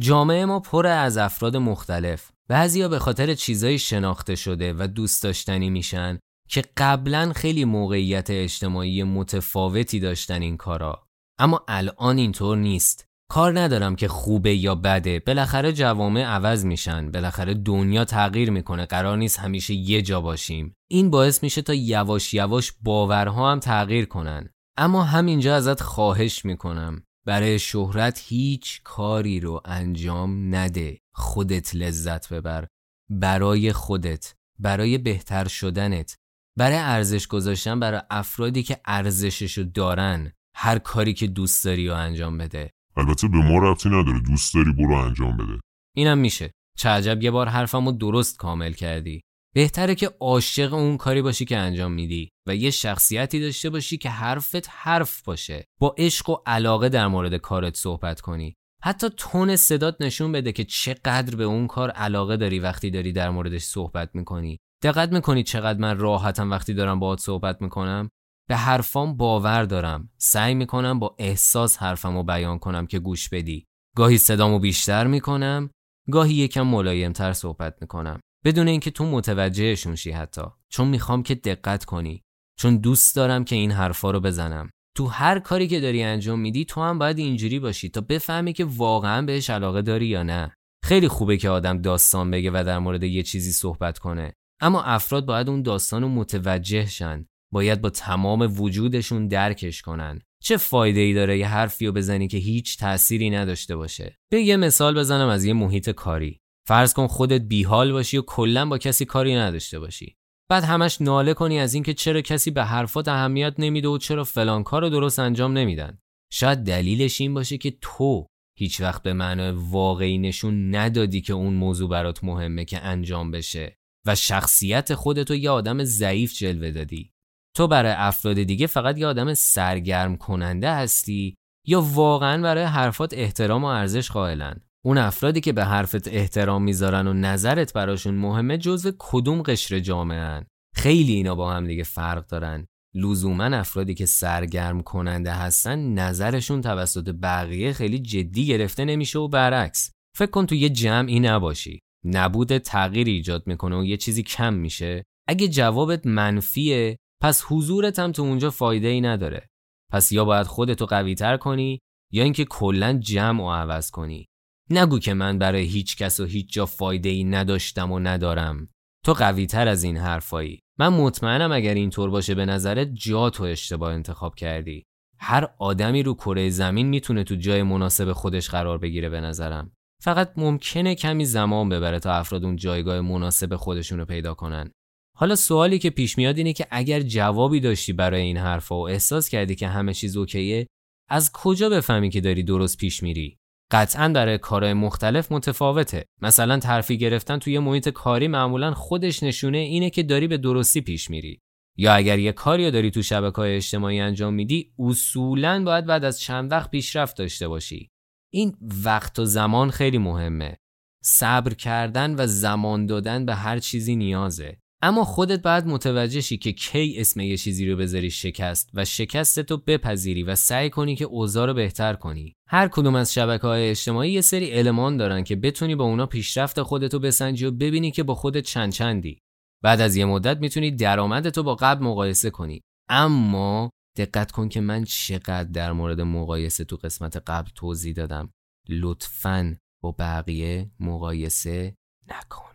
جامعه 0.00 0.44
ما 0.44 0.60
پر 0.60 0.86
از 0.86 1.16
افراد 1.16 1.56
مختلف. 1.56 2.32
بعضیا 2.48 2.88
به 2.88 2.98
خاطر 2.98 3.34
چیزای 3.34 3.78
شناخته 3.78 4.34
شده 4.34 4.74
و 4.78 4.86
دوست 4.86 5.22
داشتنی 5.22 5.70
میشن 5.70 6.18
که 6.48 6.64
قبلا 6.76 7.32
خیلی 7.32 7.64
موقعیت 7.64 8.30
اجتماعی 8.30 9.02
متفاوتی 9.02 10.00
داشتن 10.00 10.42
این 10.42 10.56
کارا. 10.56 11.06
اما 11.38 11.64
الان 11.68 12.18
اینطور 12.18 12.56
نیست. 12.56 13.09
کار 13.30 13.60
ندارم 13.60 13.96
که 13.96 14.08
خوبه 14.08 14.54
یا 14.54 14.74
بده. 14.74 15.20
بالاخره 15.26 15.72
جوامع 15.72 16.22
عوض 16.22 16.64
میشن. 16.64 17.10
بالاخره 17.10 17.54
دنیا 17.54 18.04
تغییر 18.04 18.50
می‌کنه. 18.50 18.86
قرار 18.86 19.16
نیست 19.16 19.38
همیشه 19.38 19.74
یه 19.74 20.02
جا 20.02 20.20
باشیم. 20.20 20.76
این 20.90 21.10
باعث 21.10 21.42
میشه 21.42 21.62
تا 21.62 21.74
یواش 21.74 22.34
یواش 22.34 22.72
باورها 22.82 23.52
هم 23.52 23.60
تغییر 23.60 24.04
کنن. 24.04 24.48
اما 24.78 25.04
همینجا 25.04 25.56
ازت 25.56 25.82
خواهش 25.82 26.44
می‌کنم. 26.44 27.02
برای 27.26 27.58
شهرت 27.58 28.22
هیچ 28.26 28.80
کاری 28.84 29.40
رو 29.40 29.60
انجام 29.64 30.54
نده. 30.54 30.98
خودت 31.14 31.74
لذت 31.74 32.32
ببر. 32.32 32.66
برای 33.10 33.72
خودت. 33.72 34.34
برای 34.58 34.98
بهتر 34.98 35.48
شدنت. 35.48 36.16
برای 36.58 36.78
ارزش 36.78 37.26
گذاشتن 37.26 37.80
برای 37.80 38.00
افرادی 38.10 38.62
که 38.62 38.80
ارزششو 38.84 39.62
دارن 39.74 40.32
هر 40.56 40.78
کاری 40.78 41.14
که 41.14 41.26
دوست 41.26 41.64
داری 41.64 41.88
و 41.88 41.92
انجام 41.92 42.38
بده. 42.38 42.70
البته 42.96 43.28
به 43.28 43.38
ما 43.38 43.58
ربطی 43.58 43.88
نداره 43.88 44.20
دوست 44.20 44.54
داری 44.54 44.72
برو 44.72 44.94
انجام 44.94 45.36
بده. 45.36 45.60
اینم 45.96 46.18
میشه. 46.18 46.50
چه 46.78 46.88
عجب 46.88 47.22
یه 47.22 47.30
بار 47.30 47.48
حرفمو 47.48 47.92
درست 47.92 48.38
کامل 48.38 48.72
کردی. 48.72 49.20
بهتره 49.54 49.94
که 49.94 50.10
عاشق 50.20 50.74
اون 50.74 50.96
کاری 50.96 51.22
باشی 51.22 51.44
که 51.44 51.56
انجام 51.56 51.92
میدی 51.92 52.28
و 52.48 52.56
یه 52.56 52.70
شخصیتی 52.70 53.40
داشته 53.40 53.70
باشی 53.70 53.98
که 53.98 54.10
حرفت 54.10 54.68
حرف 54.70 55.22
باشه. 55.22 55.64
با 55.80 55.94
عشق 55.98 56.30
و 56.30 56.36
علاقه 56.46 56.88
در 56.88 57.06
مورد 57.06 57.36
کارت 57.36 57.76
صحبت 57.76 58.20
کنی. 58.20 58.54
حتی 58.82 59.08
تون 59.16 59.56
صدات 59.56 59.96
نشون 60.00 60.32
بده 60.32 60.52
که 60.52 60.64
چقدر 60.64 61.36
به 61.36 61.44
اون 61.44 61.66
کار 61.66 61.90
علاقه 61.90 62.36
داری 62.36 62.58
وقتی 62.58 62.90
داری 62.90 63.12
در 63.12 63.30
موردش 63.30 63.62
صحبت 63.62 64.10
می‌کنی. 64.14 64.58
دقت 64.82 65.12
می‌کنی 65.12 65.42
چقدر 65.42 65.78
من 65.78 65.98
راحتم 65.98 66.50
وقتی 66.50 66.74
دارم 66.74 67.00
باهات 67.00 67.20
صحبت 67.20 67.62
می‌کنم؟ 67.62 68.10
به 68.50 68.56
حرفام 68.56 69.16
باور 69.16 69.64
دارم. 69.64 70.08
سعی 70.18 70.54
می‌کنم 70.54 70.98
با 70.98 71.16
احساس 71.18 71.76
حرفمو 71.76 72.22
بیان 72.22 72.58
کنم 72.58 72.86
که 72.86 72.98
گوش 72.98 73.28
بدی. 73.28 73.66
گاهی 73.96 74.18
صدامو 74.18 74.58
بیشتر 74.58 75.06
می‌کنم 75.06 75.70
گاهی 76.10 76.34
یکم 76.34 76.62
ملایمتر 76.62 77.32
صحبت 77.32 77.76
می‌کنم. 77.80 78.20
بدون 78.44 78.68
اینکه 78.68 78.90
تو 78.90 79.04
متوجهشون 79.04 79.94
شی 79.94 80.10
حتی. 80.10 80.42
چون 80.68 80.88
می‌خوام 80.88 81.22
که 81.22 81.34
دقت 81.34 81.84
کنی. 81.84 82.22
چون 82.58 82.76
دوست 82.76 83.16
دارم 83.16 83.44
که 83.44 83.56
این 83.56 83.70
حرفا 83.70 84.10
رو 84.10 84.20
بزنم. 84.20 84.70
تو 84.96 85.06
هر 85.06 85.38
کاری 85.38 85.68
که 85.68 85.80
داری 85.80 86.02
انجام 86.02 86.40
میدی 86.40 86.64
تو 86.64 86.82
هم 86.82 86.98
باید 86.98 87.18
اینجوری 87.18 87.58
باشی 87.58 87.88
تا 87.88 88.00
بفهمی 88.00 88.52
که 88.52 88.64
واقعا 88.64 89.22
بهش 89.26 89.50
علاقه 89.50 89.82
داری 89.82 90.06
یا 90.06 90.22
نه. 90.22 90.54
خیلی 90.84 91.08
خوبه 91.08 91.36
که 91.36 91.48
آدم 91.48 91.82
داستان 91.82 92.30
بگه 92.30 92.50
و 92.50 92.64
در 92.66 92.78
مورد 92.78 93.02
یه 93.02 93.22
چیزی 93.22 93.52
صحبت 93.52 93.98
کنه. 93.98 94.32
اما 94.60 94.82
افراد 94.82 95.26
باید 95.26 95.48
اون 95.48 95.62
داستان 95.62 96.02
رو 96.02 96.08
متوجه 96.08 96.86
شن. 96.86 97.26
باید 97.52 97.80
با 97.80 97.90
تمام 97.90 98.60
وجودشون 98.60 99.28
درکش 99.28 99.82
کنن. 99.82 100.20
چه 100.42 100.56
فایده 100.56 101.00
ای 101.00 101.14
داره 101.14 101.38
یه 101.38 101.48
حرفی 101.48 101.86
رو 101.86 101.92
بزنی 101.92 102.28
که 102.28 102.38
هیچ 102.38 102.78
تأثیری 102.78 103.30
نداشته 103.30 103.76
باشه؟ 103.76 104.16
به 104.30 104.40
یه 104.40 104.56
مثال 104.56 104.98
بزنم 104.98 105.28
از 105.28 105.44
یه 105.44 105.52
محیط 105.52 105.90
کاری. 105.90 106.40
فرض 106.66 106.94
کن 106.94 107.06
خودت 107.06 107.40
بیحال 107.40 107.92
باشی 107.92 108.16
و 108.16 108.22
کلا 108.22 108.66
با 108.66 108.78
کسی 108.78 109.04
کاری 109.04 109.36
نداشته 109.36 109.78
باشی. 109.78 110.16
بعد 110.48 110.64
همش 110.64 111.00
ناله 111.00 111.34
کنی 111.34 111.60
از 111.60 111.74
اینکه 111.74 111.94
چرا 111.94 112.20
کسی 112.20 112.50
به 112.50 112.64
حرفات 112.64 113.08
اهمیت 113.08 113.54
نمیده 113.58 113.88
و 113.88 113.98
چرا 113.98 114.24
فلان 114.24 114.62
کار 114.62 114.88
درست 114.88 115.18
انجام 115.18 115.58
نمیدن. 115.58 115.98
شاید 116.32 116.58
دلیلش 116.58 117.20
این 117.20 117.34
باشه 117.34 117.58
که 117.58 117.76
تو 117.80 118.26
هیچ 118.58 118.80
وقت 118.80 119.02
به 119.02 119.12
معنای 119.12 119.52
واقعی 119.56 120.18
نشون 120.18 120.74
ندادی 120.74 121.20
که 121.20 121.32
اون 121.32 121.54
موضوع 121.54 121.90
برات 121.90 122.24
مهمه 122.24 122.64
که 122.64 122.78
انجام 122.78 123.30
بشه 123.30 123.76
و 124.06 124.14
شخصیت 124.14 124.94
خودتو 124.94 125.34
یه 125.34 125.50
آدم 125.50 125.84
ضعیف 125.84 126.34
جلوه 126.34 126.70
دادی. 126.70 127.12
تو 127.56 127.66
برای 127.66 127.92
افراد 127.92 128.42
دیگه 128.42 128.66
فقط 128.66 128.98
یه 128.98 129.06
آدم 129.06 129.34
سرگرم 129.34 130.16
کننده 130.16 130.74
هستی 130.74 131.34
یا 131.66 131.80
واقعا 131.80 132.42
برای 132.42 132.64
حرفات 132.64 133.14
احترام 133.14 133.64
و 133.64 133.66
ارزش 133.66 134.10
قائلن؟ 134.10 134.60
اون 134.84 134.98
افرادی 134.98 135.40
که 135.40 135.52
به 135.52 135.64
حرفت 135.64 136.08
احترام 136.08 136.62
می‌ذارن 136.62 137.06
و 137.06 137.12
نظرت 137.12 137.72
براشون 137.72 138.14
مهمه 138.14 138.58
جزو 138.58 138.92
کدوم 138.98 139.42
قشر 139.42 139.78
جامعه. 139.78 140.46
خیلی 140.74 141.12
اینا 141.12 141.34
با 141.34 141.52
هم 141.52 141.66
دیگه 141.66 141.82
فرق 141.82 142.26
دارن. 142.26 142.66
لزوما 142.94 143.44
افرادی 143.44 143.94
که 143.94 144.06
سرگرم 144.06 144.82
کننده 144.82 145.32
هستن 145.32 145.94
نظرشون 145.94 146.60
توسط 146.60 147.14
بقیه 147.22 147.72
خیلی 147.72 147.98
جدی 147.98 148.46
گرفته 148.46 148.84
نمیشه 148.84 149.18
و 149.18 149.28
برعکس. 149.28 149.90
فکر 150.16 150.30
کن 150.30 150.46
تو 150.46 150.54
یه 150.54 150.68
جمعی 150.68 151.20
نباشی. 151.20 151.80
نبود 152.04 152.58
تغییر 152.58 153.06
ایجاد 153.06 153.46
می‌کنه 153.46 153.76
و 153.76 153.84
یه 153.84 153.96
چیزی 153.96 154.22
کم 154.22 154.54
میشه. 154.54 155.04
اگه 155.28 155.48
جوابت 155.48 156.06
منفیه 156.06 156.96
پس 157.20 157.44
حضورت 157.48 157.98
هم 157.98 158.12
تو 158.12 158.22
اونجا 158.22 158.50
فایده 158.50 158.88
ای 158.88 159.00
نداره. 159.00 159.48
پس 159.92 160.12
یا 160.12 160.24
باید 160.24 160.46
خودتو 160.46 160.86
قوی 160.86 161.14
تر 161.14 161.36
کنی 161.36 161.80
یا 162.12 162.22
اینکه 162.22 162.44
کلا 162.44 162.92
جمع 162.92 163.44
و 163.44 163.50
عوض 163.50 163.90
کنی. 163.90 164.26
نگو 164.70 164.98
که 164.98 165.14
من 165.14 165.38
برای 165.38 165.64
هیچ 165.64 165.96
کس 165.96 166.20
و 166.20 166.24
هیچ 166.24 166.52
جا 166.52 166.66
فایده 166.66 167.08
ای 167.08 167.24
نداشتم 167.24 167.92
و 167.92 167.98
ندارم. 167.98 168.68
تو 169.04 169.12
قوی 169.12 169.46
تر 169.46 169.68
از 169.68 169.82
این 169.82 169.96
حرفایی. 169.96 170.60
من 170.78 170.88
مطمئنم 170.88 171.52
اگر 171.52 171.74
اینطور 171.74 172.10
باشه 172.10 172.34
به 172.34 172.46
نظرت 172.46 172.88
جا 172.94 173.30
تو 173.30 173.44
اشتباه 173.44 173.92
انتخاب 173.92 174.34
کردی. 174.34 174.84
هر 175.18 175.48
آدمی 175.58 176.02
رو 176.02 176.14
کره 176.14 176.50
زمین 176.50 176.86
می‌تونه 176.86 177.24
تو 177.24 177.34
جای 177.34 177.62
مناسب 177.62 178.12
خودش 178.12 178.50
قرار 178.50 178.78
بگیره 178.78 179.08
به 179.08 179.20
نظرم. 179.20 179.72
فقط 180.02 180.32
ممکنه 180.36 180.94
کمی 180.94 181.24
زمان 181.24 181.68
ببره 181.68 181.98
تا 181.98 182.12
افراد 182.12 182.44
اون 182.44 182.56
جایگاه 182.56 183.00
مناسب 183.00 183.56
خودشون 183.56 183.98
رو 183.98 184.04
پیدا 184.04 184.34
کنن. 184.34 184.72
حالا 185.20 185.36
سوالی 185.36 185.78
که 185.78 185.90
پیش 185.90 186.18
میاد 186.18 186.36
اینه 186.36 186.52
که 186.52 186.66
اگر 186.70 187.00
جوابی 187.00 187.60
داشتی 187.60 187.92
برای 187.92 188.22
این 188.22 188.36
حرفا 188.36 188.76
و 188.76 188.88
احساس 188.88 189.28
کردی 189.28 189.54
که 189.54 189.68
همه 189.68 189.94
چیز 189.94 190.16
اوکیه 190.16 190.66
از 191.10 191.32
کجا 191.32 191.68
بفهمی 191.68 192.10
که 192.10 192.20
داری 192.20 192.42
درست 192.42 192.78
پیش 192.78 193.02
میری؟ 193.02 193.38
قطعا 193.70 194.08
برای 194.08 194.38
کارهای 194.38 194.72
مختلف 194.72 195.32
متفاوته. 195.32 196.04
مثلا 196.22 196.58
ترفی 196.58 196.98
گرفتن 196.98 197.38
توی 197.38 197.58
محیط 197.58 197.88
کاری 197.88 198.28
معمولا 198.28 198.74
خودش 198.74 199.22
نشونه 199.22 199.58
اینه 199.58 199.90
که 199.90 200.02
داری 200.02 200.28
به 200.28 200.36
درستی 200.36 200.80
پیش 200.80 201.10
میری. 201.10 201.40
یا 201.76 201.94
اگر 201.94 202.18
یه 202.18 202.32
کاری 202.32 202.70
داری 202.70 202.90
تو 202.90 203.02
شبکه 203.02 203.36
های 203.36 203.56
اجتماعی 203.56 204.00
انجام 204.00 204.34
میدی 204.34 204.72
اصولا 204.78 205.64
باید 205.64 205.86
بعد 205.86 206.04
از 206.04 206.20
چند 206.20 206.52
وقت 206.52 206.70
پیشرفت 206.70 207.16
داشته 207.16 207.48
باشی. 207.48 207.90
این 208.32 208.56
وقت 208.84 209.18
و 209.18 209.24
زمان 209.24 209.70
خیلی 209.70 209.98
مهمه. 209.98 210.56
صبر 211.04 211.54
کردن 211.54 212.14
و 212.14 212.26
زمان 212.26 212.86
دادن 212.86 213.26
به 213.26 213.34
هر 213.34 213.58
چیزی 213.58 213.96
نیازه. 213.96 214.59
اما 214.82 215.04
خودت 215.04 215.42
باید 215.42 215.66
متوجه 215.66 216.20
شی 216.20 216.36
که 216.36 216.52
کی 216.52 216.94
اسم 216.98 217.20
یه 217.20 217.36
چیزی 217.36 217.70
رو 217.70 217.76
بذاری 217.76 218.10
شکست 218.10 218.70
و 218.74 218.84
شکست 218.84 219.40
تو 219.40 219.56
بپذیری 219.56 220.22
و 220.22 220.34
سعی 220.34 220.70
کنی 220.70 220.96
که 220.96 221.04
اوضاع 221.04 221.46
رو 221.46 221.54
بهتر 221.54 221.94
کنی. 221.94 222.36
هر 222.48 222.68
کدوم 222.68 222.94
از 222.94 223.14
شبکه 223.14 223.46
های 223.46 223.70
اجتماعی 223.70 224.12
یه 224.12 224.20
سری 224.20 224.58
المان 224.58 224.96
دارن 224.96 225.24
که 225.24 225.36
بتونی 225.36 225.74
با 225.74 225.84
اونا 225.84 226.06
پیشرفت 226.06 226.62
خودتو 226.62 226.98
بسنجی 226.98 227.46
و 227.46 227.50
ببینی 227.50 227.90
که 227.90 228.02
با 228.02 228.14
خودت 228.14 228.44
چند 228.44 228.72
چندی. 228.72 229.18
بعد 229.62 229.80
از 229.80 229.96
یه 229.96 230.04
مدت 230.04 230.38
می‌تونی 230.38 230.70
درآمدتو 230.70 231.42
با 231.42 231.54
قبل 231.54 231.84
مقایسه 231.84 232.30
کنی. 232.30 232.60
اما 232.88 233.70
دقت 233.96 234.30
کن 234.30 234.48
که 234.48 234.60
من 234.60 234.84
چقدر 234.84 235.44
در 235.44 235.72
مورد 235.72 236.00
مقایسه 236.00 236.64
تو 236.64 236.76
قسمت 236.76 237.16
قبل 237.16 237.50
توضیح 237.54 237.94
دادم. 237.94 238.32
لطفاً 238.68 239.56
با 239.82 239.94
بقیه 239.98 240.70
مقایسه 240.80 241.74
نکن. 242.10 242.49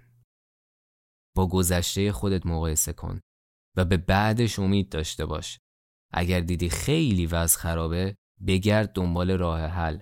با 1.36 1.48
گذشته 1.48 2.12
خودت 2.12 2.46
مقایسه 2.46 2.94
کن 2.94 3.20
و 3.78 3.86
به 3.86 3.98
بعدش 3.98 4.60
امید 4.60 4.90
داشته 4.90 5.26
باش. 5.26 5.60
اگر 6.14 6.40
دیدی 6.40 6.70
خیلی 6.70 7.26
وضع 7.26 7.60
خرابه 7.60 8.16
بگرد 8.48 8.94
دنبال 8.94 9.32
راه 9.32 9.62
حل. 9.62 10.00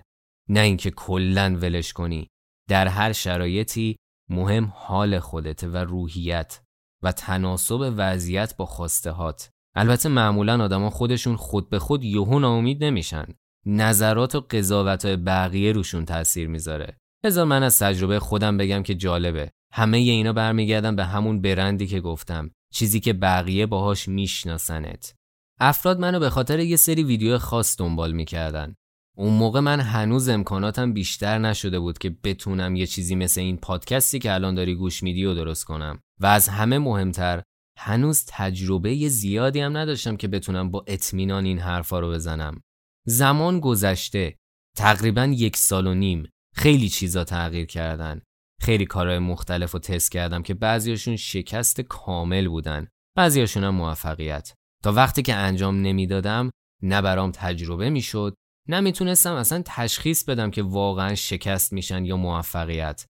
نه 0.48 0.60
اینکه 0.60 0.90
کلا 0.90 1.58
ولش 1.60 1.92
کنی. 1.92 2.28
در 2.68 2.88
هر 2.88 3.12
شرایطی 3.12 3.96
مهم 4.30 4.72
حال 4.76 5.18
خودت 5.18 5.64
و 5.64 5.76
روحیت 5.76 6.60
و 7.02 7.12
تناسب 7.12 7.94
وضعیت 7.96 8.56
با 8.56 8.66
خواسته 8.66 9.10
هات 9.10 9.50
البته 9.76 10.08
معمولا 10.08 10.64
آدما 10.64 10.90
خودشون 10.90 11.36
خود 11.36 11.70
به 11.70 11.78
خود 11.78 12.04
یهو 12.04 12.38
ناامید 12.38 12.84
نمیشن. 12.84 13.26
نظرات 13.66 14.34
و 14.34 14.40
قضاوت 14.40 15.06
بقیه 15.06 15.72
روشون 15.72 16.04
تاثیر 16.04 16.48
می‌ذاره. 16.48 16.96
بذار 17.24 17.44
من 17.44 17.62
از 17.62 17.78
تجربه 17.78 18.20
خودم 18.20 18.56
بگم 18.56 18.82
که 18.82 18.94
جالبه. 18.94 19.50
همه 19.76 19.96
اینا 19.96 20.32
برمیگردن 20.32 20.96
به 20.96 21.04
همون 21.04 21.40
برندی 21.40 21.86
که 21.86 22.00
گفتم 22.00 22.50
چیزی 22.72 23.00
که 23.00 23.12
بقیه 23.12 23.66
باهاش 23.66 24.08
میشناسنت. 24.08 25.14
افراد 25.60 26.00
منو 26.00 26.20
به 26.20 26.30
خاطر 26.30 26.58
یه 26.58 26.76
سری 26.76 27.02
ویدیو 27.02 27.38
خاص 27.38 27.78
دنبال 27.78 28.12
می‌کردن. 28.12 28.74
اون 29.16 29.32
موقع 29.32 29.60
من 29.60 29.80
هنوز 29.80 30.28
امکاناتم 30.28 30.92
بیشتر 30.92 31.38
نشده 31.38 31.78
بود 31.78 31.98
که 31.98 32.10
بتونم 32.10 32.76
یه 32.76 32.86
چیزی 32.86 33.14
مثل 33.14 33.40
این 33.40 33.56
پادکستی 33.56 34.18
که 34.18 34.34
الان 34.34 34.54
داری 34.54 34.74
گوش 34.74 35.02
میدی 35.02 35.24
و 35.24 35.34
درست 35.34 35.64
کنم. 35.64 36.00
و 36.20 36.26
از 36.26 36.48
همه 36.48 36.78
مهمتر 36.78 37.42
هنوز 37.78 38.24
تجربه 38.28 39.08
زیادی 39.08 39.60
هم 39.60 39.76
نداشتم 39.76 40.16
که 40.16 40.28
بتونم 40.28 40.70
با 40.70 40.84
اطمینان 40.86 41.44
این 41.44 41.58
حرفا 41.58 42.00
رو 42.00 42.10
بزنم. 42.10 42.60
زمان 43.06 43.60
گذشته 43.60 44.36
تقریبا 44.76 45.24
یک 45.24 45.56
سال 45.56 45.86
و 45.86 45.94
نیم 45.94 46.28
خیلی 46.54 46.88
چیزا 46.88 47.24
تغییر 47.24 47.66
کردن. 47.66 48.20
خیلی 48.60 48.86
کارهای 48.86 49.18
مختلف 49.18 49.72
رو 49.72 49.78
تست 49.78 50.12
کردم 50.12 50.42
که 50.42 50.54
بعضیاشون 50.54 51.16
شکست 51.16 51.80
کامل 51.80 52.48
بودن. 52.48 52.88
بعضیاشون 53.16 53.64
هم 53.64 53.74
موفقیت. 53.74 54.54
تا 54.84 54.92
وقتی 54.92 55.22
که 55.22 55.34
انجام 55.34 55.80
نمی‌دادم 55.80 56.50
نه 56.82 57.02
برام 57.02 57.30
تجربه 57.30 57.90
می‌شد 57.90 58.34
نه 58.68 58.80
می‌تونستم 58.80 59.34
اصلا 59.34 59.62
تشخیص 59.66 60.24
بدم 60.24 60.50
که 60.50 60.62
واقعا 60.62 61.14
شکست 61.14 61.72
میشن 61.72 62.04
یا 62.04 62.16
موفقیت. 62.16 63.06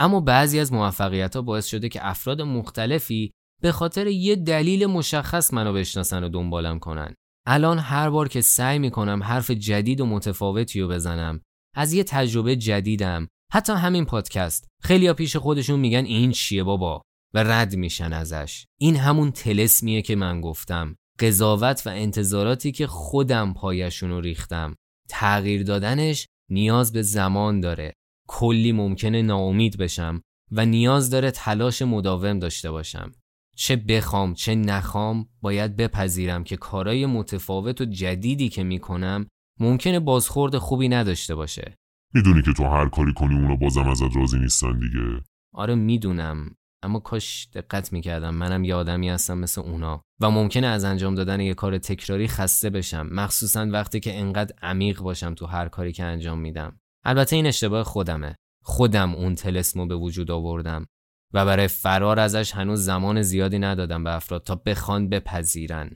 اما 0.00 0.20
بعضی 0.20 0.60
از 0.60 0.72
موفقیت 0.72 1.36
ها 1.36 1.42
باعث 1.42 1.66
شده 1.66 1.88
که 1.88 2.06
افراد 2.06 2.42
مختلفی 2.42 3.30
به 3.62 3.72
خاطر 3.72 4.06
یه 4.06 4.36
دلیل 4.36 4.86
مشخص 4.86 5.54
منو 5.54 5.72
بشناسن 5.72 6.24
و 6.24 6.28
دنبالم 6.28 6.78
کنن. 6.78 7.14
الان 7.46 7.78
هر 7.78 8.10
بار 8.10 8.28
که 8.28 8.40
سعی 8.40 8.78
می‌کنم 8.78 9.22
حرف 9.22 9.50
جدید 9.50 10.00
و 10.00 10.06
متفاوتی 10.06 10.80
رو 10.80 10.88
بزنم 10.88 11.40
از 11.76 11.92
یه 11.92 12.04
تجربه 12.04 12.56
جدیدم 12.56 13.28
حتی 13.52 13.72
همین 13.72 14.04
پادکست. 14.04 14.68
خیلیا 14.82 15.14
پیش 15.14 15.36
خودشون 15.36 15.80
میگن 15.80 16.04
این 16.04 16.32
چیه 16.32 16.62
بابا؟ 16.62 17.02
و 17.34 17.38
رد 17.38 17.76
میشن 17.76 18.12
ازش. 18.12 18.64
این 18.80 18.96
همون 18.96 19.30
تلسمیه 19.30 20.02
که 20.02 20.16
من 20.16 20.40
گفتم. 20.40 20.96
قضاوت 21.18 21.82
و 21.86 21.90
انتظاراتی 21.90 22.72
که 22.72 22.86
خودم 22.86 23.54
پایشون 23.54 24.10
رو 24.10 24.20
ریختم. 24.20 24.74
تغییر 25.08 25.62
دادنش 25.62 26.26
نیاز 26.50 26.92
به 26.92 27.02
زمان 27.02 27.60
داره. 27.60 27.92
کلی 28.28 28.72
ممکنه 28.72 29.22
ناامید 29.22 29.76
بشم 29.78 30.22
و 30.50 30.66
نیاز 30.66 31.10
داره 31.10 31.30
تلاش 31.30 31.82
مداوم 31.82 32.38
داشته 32.38 32.70
باشم. 32.70 33.12
چه 33.56 33.76
بخوام 33.76 34.34
چه 34.34 34.54
نخوام 34.54 35.28
باید 35.40 35.76
بپذیرم 35.76 36.44
که 36.44 36.56
کارای 36.56 37.06
متفاوت 37.06 37.80
و 37.80 37.84
جدیدی 37.84 38.48
که 38.48 38.62
می‌کنم 38.62 39.26
ممکنه 39.60 40.00
بازخورد 40.00 40.58
خوبی 40.58 40.88
نداشته 40.88 41.34
باشه. 41.34 41.74
می‌دونی 42.14 42.42
که 42.42 42.52
تو 42.52 42.64
هر 42.64 42.88
کاری 42.88 43.12
کنی 43.12 43.34
اونا 43.34 43.56
بازم 43.56 43.88
ازت 43.88 44.16
راضی 44.16 44.38
نیستن 44.38 44.78
دیگه. 44.78 45.24
آره 45.54 45.74
می‌دونم. 45.74 46.56
اما 46.82 46.98
کاش 46.98 47.48
دقت 47.54 47.92
می‌کردم. 47.92 48.34
منم 48.34 48.64
یه 48.64 48.74
آدمی 48.74 49.10
هستم 49.10 49.38
مثل 49.38 49.60
اونا 49.60 50.02
و 50.20 50.30
ممکنه 50.30 50.66
از 50.66 50.84
انجام 50.84 51.14
دادن 51.14 51.40
یه 51.40 51.54
کار 51.54 51.78
تکراری 51.78 52.28
خسته 52.28 52.70
بشم. 52.70 53.06
مخصوصا 53.06 53.66
وقتی 53.66 54.00
که 54.00 54.18
انقدر 54.18 54.54
عمیق 54.62 55.00
باشم 55.00 55.34
تو 55.34 55.46
هر 55.46 55.68
کاری 55.68 55.92
که 55.92 56.04
انجام 56.04 56.38
میدم. 56.38 56.80
البته 57.04 57.36
این 57.36 57.46
اشتباه 57.46 57.84
خودمه. 57.84 58.36
خودم 58.62 59.14
اون 59.14 59.34
تلسمو 59.34 59.86
به 59.86 59.96
وجود 59.96 60.30
آوردم 60.30 60.86
و 61.32 61.44
برای 61.44 61.68
فرار 61.68 62.20
ازش 62.20 62.52
هنوز 62.52 62.84
زمان 62.84 63.22
زیادی 63.22 63.58
ندادم 63.58 64.04
به 64.04 64.14
افراد 64.14 64.44
تا 64.44 64.54
بخوان 64.54 65.08
بپذیرن. 65.08 65.90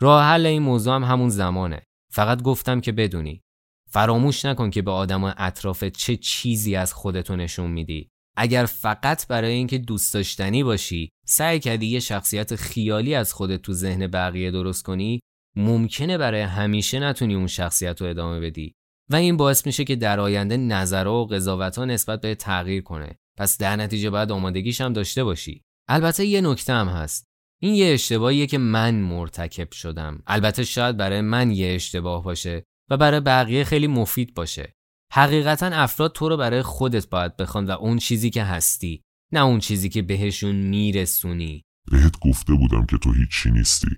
راه 0.00 0.24
حل 0.24 0.46
این 0.46 0.62
موضوع 0.62 0.94
هم 0.94 1.04
همون 1.04 1.28
زمانه. 1.28 1.82
فقط 2.12 2.42
گفتم 2.42 2.80
که 2.80 2.92
بدونی 2.92 3.42
فراموش 3.90 4.44
نکن 4.44 4.70
که 4.70 4.82
به 4.82 4.90
آدم 4.90 5.24
اطراف 5.24 5.84
چه 5.84 6.16
چیزی 6.16 6.76
از 6.76 6.92
خودتو 6.92 7.36
نشون 7.36 7.70
میدی. 7.70 8.08
اگر 8.36 8.64
فقط 8.64 9.26
برای 9.26 9.52
اینکه 9.52 9.78
دوست 9.78 10.14
داشتنی 10.14 10.62
باشی 10.62 11.10
سعی 11.26 11.60
کردی 11.60 11.86
یه 11.86 12.00
شخصیت 12.00 12.56
خیالی 12.56 13.14
از 13.14 13.32
خودت 13.32 13.62
تو 13.62 13.72
ذهن 13.72 14.06
بقیه 14.06 14.50
درست 14.50 14.84
کنی 14.84 15.20
ممکنه 15.56 16.18
برای 16.18 16.40
همیشه 16.40 17.00
نتونی 17.00 17.34
اون 17.34 17.46
شخصیت 17.46 18.00
رو 18.00 18.08
ادامه 18.08 18.40
بدی. 18.40 18.72
و 19.10 19.16
این 19.16 19.36
باعث 19.36 19.66
میشه 19.66 19.84
که 19.84 19.96
در 19.96 20.20
آینده 20.20 20.56
نظرها 20.56 21.22
و 21.22 21.26
قضاوتها 21.26 21.84
نسبت 21.84 22.20
به 22.20 22.34
تغییر 22.34 22.82
کنه. 22.82 23.16
پس 23.38 23.58
در 23.58 23.76
نتیجه 23.76 24.10
باید 24.10 24.32
آمادگیش 24.32 24.80
هم 24.80 24.92
داشته 24.92 25.24
باشی. 25.24 25.62
البته 25.88 26.26
یه 26.26 26.40
نکته 26.40 26.72
هم 26.72 26.88
هست. 26.88 27.24
این 27.62 27.74
یه 27.74 27.94
اشتباهیه 27.94 28.46
که 28.46 28.58
من 28.58 28.94
مرتکب 28.94 29.72
شدم. 29.72 30.22
البته 30.26 30.64
شاید 30.64 30.96
برای 30.96 31.20
من 31.20 31.50
یه 31.50 31.74
اشتباه 31.74 32.24
باشه. 32.24 32.64
و 32.90 32.96
برای 32.96 33.20
بقیه 33.20 33.64
خیلی 33.64 33.86
مفید 33.86 34.34
باشه. 34.34 34.74
حقیقتا 35.12 35.66
افراد 35.66 36.12
تو 36.12 36.28
رو 36.28 36.36
برای 36.36 36.62
خودت 36.62 37.08
باید 37.08 37.36
بخوان 37.36 37.66
و 37.66 37.70
اون 37.70 37.98
چیزی 37.98 38.30
که 38.30 38.44
هستی 38.44 39.02
نه 39.32 39.40
اون 39.40 39.58
چیزی 39.58 39.88
که 39.88 40.02
بهشون 40.02 40.56
میرسونی. 40.56 41.64
بهت 41.90 42.18
گفته 42.20 42.54
بودم 42.54 42.86
که 42.86 42.98
تو 42.98 43.12
هیچی 43.12 43.50
نیستی. 43.50 43.88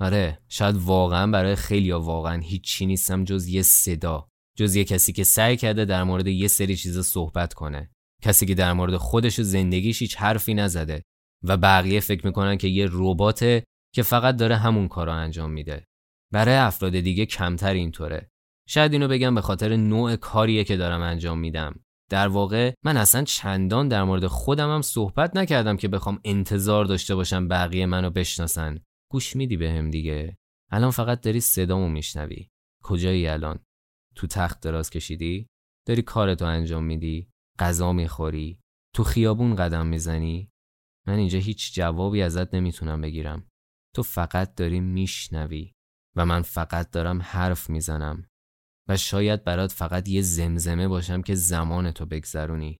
آره 0.00 0.38
شاید 0.48 0.76
واقعا 0.76 1.26
برای 1.26 1.56
خیلی 1.56 1.86
یا 1.86 2.00
واقعا 2.00 2.40
هیچی 2.40 2.86
نیستم 2.86 3.24
جز 3.24 3.48
یه 3.48 3.62
صدا 3.62 4.28
جز 4.56 4.76
یه 4.76 4.84
کسی 4.84 5.12
که 5.12 5.24
سعی 5.24 5.56
کرده 5.56 5.84
در 5.84 6.04
مورد 6.04 6.26
یه 6.26 6.48
سری 6.48 6.76
چیز 6.76 6.98
صحبت 6.98 7.54
کنه 7.54 7.90
کسی 8.22 8.46
که 8.46 8.54
در 8.54 8.72
مورد 8.72 8.96
خودش 8.96 9.38
و 9.38 9.42
زندگیش 9.42 10.02
هیچ 10.02 10.16
حرفی 10.16 10.54
نزده 10.54 11.02
و 11.44 11.56
بقیه 11.56 12.00
فکر 12.00 12.26
می‌کنن 12.26 12.56
که 12.56 12.68
یه 12.68 12.88
ربات 12.92 13.62
که 13.94 14.02
فقط 14.02 14.36
داره 14.36 14.56
همون 14.56 14.88
کارو 14.88 15.12
انجام 15.12 15.50
میده 15.50 15.84
برای 16.32 16.54
افراد 16.54 16.92
دیگه 16.92 17.26
کمتر 17.26 17.74
اینطوره. 17.74 18.30
شاید 18.68 18.92
اینو 18.92 19.08
بگم 19.08 19.34
به 19.34 19.40
خاطر 19.40 19.76
نوع 19.76 20.16
کاریه 20.16 20.64
که 20.64 20.76
دارم 20.76 21.00
انجام 21.00 21.38
میدم. 21.38 21.80
در 22.10 22.28
واقع 22.28 22.72
من 22.84 22.96
اصلا 22.96 23.24
چندان 23.24 23.88
در 23.88 24.04
مورد 24.04 24.26
خودم 24.26 24.74
هم 24.74 24.82
صحبت 24.82 25.36
نکردم 25.36 25.76
که 25.76 25.88
بخوام 25.88 26.20
انتظار 26.24 26.84
داشته 26.84 27.14
باشم 27.14 27.48
بقیه 27.48 27.86
منو 27.86 28.10
بشناسن. 28.10 28.78
گوش 29.10 29.36
میدی 29.36 29.56
بهم 29.56 29.90
دیگه. 29.90 30.36
الان 30.70 30.90
فقط 30.90 31.20
داری 31.20 31.40
صدامو 31.40 31.88
میشنوی. 31.88 32.48
کجایی 32.82 33.26
الان؟ 33.26 33.58
تو 34.14 34.26
تخت 34.26 34.60
دراز 34.60 34.90
کشیدی؟ 34.90 35.46
داری 35.86 36.02
کارتو 36.02 36.44
انجام 36.44 36.84
میدی؟ 36.84 37.30
غذا 37.58 37.92
می‌خوری؟ 37.92 38.60
تو 38.94 39.04
خیابون 39.04 39.56
قدم 39.56 39.86
می‌زنی؟ 39.86 40.50
من 41.06 41.18
اینجا 41.18 41.38
هیچ 41.38 41.74
جوابی 41.74 42.22
ازت 42.22 42.54
نمی‌تونم 42.54 43.00
بگیرم. 43.00 43.48
تو 43.94 44.02
فقط 44.02 44.54
داری 44.54 44.80
میشنوی. 44.80 45.72
و 46.18 46.26
من 46.26 46.42
فقط 46.42 46.90
دارم 46.90 47.22
حرف 47.22 47.70
می‌زنم. 47.70 48.24
و 48.88 48.96
شاید 48.96 49.44
برات 49.44 49.72
فقط 49.72 50.08
یه 50.08 50.22
زمزمه 50.22 50.88
باشم 50.88 51.22
که 51.22 51.34
زمان 51.34 51.90
تو 51.90 52.06
بگذرونی. 52.06 52.78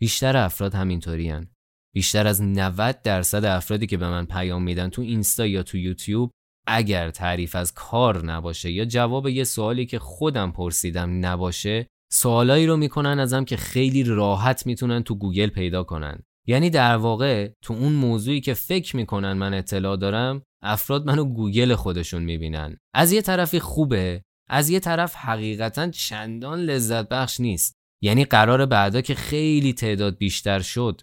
بیشتر 0.00 0.36
افراد 0.36 0.74
همینطورین. 0.74 1.46
بیشتر 1.94 2.26
از 2.26 2.42
90 2.42 3.02
درصد 3.02 3.44
افرادی 3.44 3.86
که 3.86 3.96
به 3.96 4.08
من 4.08 4.26
پیام 4.26 4.62
میدن 4.62 4.88
تو 4.88 5.02
اینستا 5.02 5.46
یا 5.46 5.62
تو 5.62 5.78
یوتیوب 5.78 6.30
اگر 6.66 7.10
تعریف 7.10 7.56
از 7.56 7.72
کار 7.72 8.24
نباشه 8.24 8.72
یا 8.72 8.84
جواب 8.84 9.28
یه 9.28 9.44
سوالی 9.44 9.86
که 9.86 9.98
خودم 9.98 10.52
پرسیدم 10.52 11.26
نباشه 11.26 11.86
سوالایی 12.12 12.66
رو 12.66 12.76
می‌کنن 12.76 13.18
ازم 13.18 13.44
که 13.44 13.56
خیلی 13.56 14.04
راحت 14.04 14.66
می‌تونن 14.66 15.02
تو 15.02 15.14
گوگل 15.14 15.48
پیدا 15.48 15.84
کنن. 15.84 16.22
یعنی 16.46 16.70
در 16.70 16.96
واقع 16.96 17.50
تو 17.62 17.74
اون 17.74 17.92
موضوعی 17.92 18.40
که 18.40 18.54
فکر 18.54 18.96
می‌کنن 18.96 19.32
من 19.32 19.54
اطلاع 19.54 19.96
دارم 19.96 20.42
افراد 20.64 21.06
منو 21.06 21.24
گوگل 21.24 21.74
خودشون 21.74 22.22
می‌بینن. 22.22 22.76
از 22.94 23.12
یه 23.12 23.22
طرفی 23.22 23.60
خوبه 23.60 24.22
از 24.48 24.70
یه 24.70 24.80
طرف 24.80 25.14
حقیقتا 25.14 25.90
چندان 25.90 26.58
لذت 26.58 27.08
بخش 27.08 27.40
نیست. 27.40 27.74
یعنی 28.02 28.24
قرار 28.24 28.66
بعدا 28.66 29.00
که 29.00 29.14
خیلی 29.14 29.72
تعداد 29.72 30.18
بیشتر 30.18 30.60
شد 30.60 31.00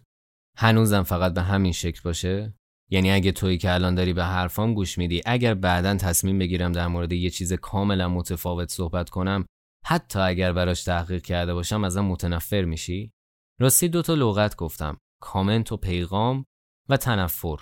هنوزم 0.58 1.03
فقط 1.03 1.34
به 1.34 1.41
همین 1.41 1.72
شکل 1.72 2.00
باشه؟ 2.03 2.53
یعنی 2.89 3.12
اگه 3.12 3.32
تویی 3.32 3.58
که 3.58 3.74
الان 3.74 3.96
داری 3.96 4.13
به 4.13 4.24
حرفام 4.24 4.74
گوش 4.74 4.98
میدی 4.98 5.22
اگر 5.25 5.53
بعدا 5.53 5.96
تصمیم 5.96 6.39
بگیرم 6.39 6.72
در 6.72 6.88
مورد 6.88 7.13
یه 7.13 7.30
چیز 7.30 7.53
کاملا 7.53 8.10
متفاوت 8.10 8.70
صحبت 8.70 9.10
کنم 9.10 9.46
حتی 9.86 10.20
اگر 10.20 10.53
براش 10.53 10.84
تحقیق 10.84 11.22
کرده 11.22 11.53
باشم 11.53 11.84
ازم 11.84 12.06
متنفر 12.06 12.65
میشی؟ 12.65 13.12
راستی 13.60 13.88
دو 13.88 14.01
تا 14.01 14.13
لغت 14.13 14.56
گفتم 14.56 14.98
کامنت 15.22 15.72
و 15.72 15.77
پیغام 15.77 16.46
و 16.89 16.98
تنفر. 16.98 17.58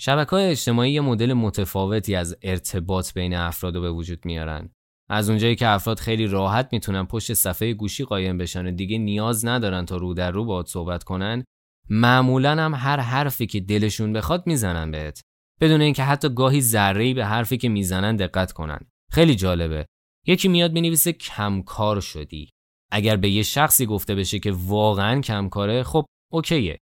شبکه 0.00 0.30
های 0.30 0.50
اجتماعی 0.50 0.92
یه 0.92 1.00
مدل 1.00 1.32
متفاوتی 1.32 2.14
از 2.14 2.36
ارتباط 2.42 3.14
بین 3.14 3.34
افراد 3.34 3.74
رو 3.74 3.80
به 3.80 3.90
وجود 3.90 4.24
میارن. 4.24 4.70
از 5.10 5.28
اونجایی 5.28 5.56
که 5.56 5.68
افراد 5.68 5.98
خیلی 5.98 6.26
راحت 6.26 6.68
می‌تونن 6.72 7.06
پشت 7.06 7.34
صفحه 7.34 7.74
گوشی 7.74 8.04
قایم 8.04 8.38
بشن 8.38 8.66
و 8.66 8.70
دیگه 8.70 8.98
نیاز 8.98 9.46
ندارن 9.46 9.84
تا 9.84 9.96
رو 9.96 10.14
در 10.14 10.30
رو 10.30 10.44
باهات 10.44 10.66
صحبت 10.66 11.04
کنن 11.04 11.44
معمولا 11.90 12.50
هم 12.64 12.74
هر 12.74 13.00
حرفی 13.00 13.46
که 13.46 13.60
دلشون 13.60 14.12
بخواد 14.12 14.46
می‌زنن 14.46 14.90
بهت. 14.90 15.20
بدون 15.60 15.80
اینکه 15.80 16.02
حتی 16.04 16.28
گاهی 16.28 16.60
ذره 16.60 17.14
به 17.14 17.26
حرفی 17.26 17.56
که 17.56 17.68
می‌زنن 17.68 18.16
دقت 18.16 18.52
کنن. 18.52 18.80
خیلی 19.10 19.34
جالبه. 19.34 19.86
یکی 20.26 20.48
میاد 20.48 20.72
می‌نویسه 20.72 21.12
کمکار 21.12 22.00
شدی. 22.00 22.50
اگر 22.92 23.16
به 23.16 23.30
یه 23.30 23.42
شخصی 23.42 23.86
گفته 23.86 24.14
بشه 24.14 24.38
که 24.38 24.52
واقعا 24.56 25.20
کمکاره 25.20 25.82
خب 25.82 26.04
اوکیه. 26.32 26.78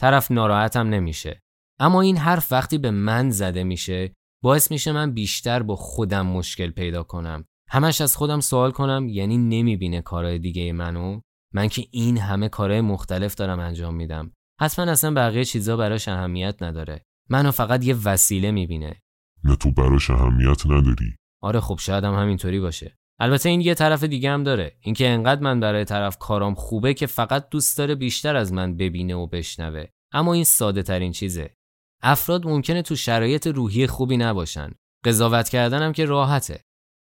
طرف 0.00 0.30
ناراحتم 0.30 0.88
نمیشه. 0.88 1.40
اما 1.78 2.00
این 2.00 2.16
حرف 2.16 2.52
وقتی 2.52 2.78
به 2.78 2.90
من 2.90 3.30
زده 3.30 3.64
میشه 3.64 4.12
باعث 4.42 4.70
میشه 4.70 4.92
من 4.92 5.12
بیشتر 5.12 5.62
با 5.62 5.76
خودم 5.76 6.26
مشکل 6.26 6.70
پیدا 6.70 7.02
کنم. 7.02 7.44
همش 7.70 8.00
از 8.00 8.16
خودم 8.16 8.40
سوال 8.40 8.70
کنم 8.70 9.08
یعنی 9.08 9.38
نمی‌بینه 9.38 10.02
کارهای 10.02 10.38
دیگه 10.38 10.72
منو. 10.72 11.20
من 11.54 11.68
که 11.68 11.84
این 11.90 12.18
همه 12.18 12.48
کارهای 12.48 12.80
مختلف 12.80 13.34
دارم 13.34 13.60
انجام 13.60 13.94
میدم. 13.94 14.32
حتما 14.60 14.90
اصلا 14.90 15.14
بقیه 15.14 15.44
چیزا 15.44 15.76
براش 15.76 16.08
اهمیت 16.08 16.62
نداره. 16.62 17.02
منو 17.30 17.50
فقط 17.50 17.84
یه 17.84 17.96
وسیله 18.04 18.50
می‌بینه. 18.50 19.00
نه 19.44 19.56
تو 19.56 19.72
براش 19.72 20.10
اهمیت 20.10 20.66
نداری. 20.66 21.16
آره 21.42 21.60
خب 21.60 21.78
شاید 21.80 22.04
هم 22.04 22.14
همینطوری 22.14 22.60
باشه. 22.60 22.96
البته 23.20 23.48
این 23.48 23.60
یه 23.60 23.74
طرف 23.74 24.04
دیگه 24.04 24.30
هم 24.30 24.42
داره. 24.42 24.76
اینکه 24.80 25.08
انقدر 25.08 25.40
من 25.40 25.60
برای 25.60 25.84
طرف 25.84 26.18
کارام 26.18 26.54
خوبه 26.54 26.94
که 26.94 27.06
فقط 27.06 27.48
دوست 27.48 27.78
داره 27.78 27.94
بیشتر 27.94 28.36
از 28.36 28.52
من 28.52 28.76
ببینه 28.76 29.14
و 29.14 29.26
بشنوه. 29.26 29.84
اما 30.12 30.32
این 30.32 30.44
ساده 30.44 30.82
ترین 30.82 31.12
چیزه. 31.12 31.57
افراد 32.02 32.46
ممکنه 32.46 32.82
تو 32.82 32.96
شرایط 32.96 33.46
روحی 33.46 33.86
خوبی 33.86 34.16
نباشن. 34.16 34.72
قضاوت 35.04 35.48
کردنم 35.48 35.92
که 35.92 36.04
راحته. 36.04 36.60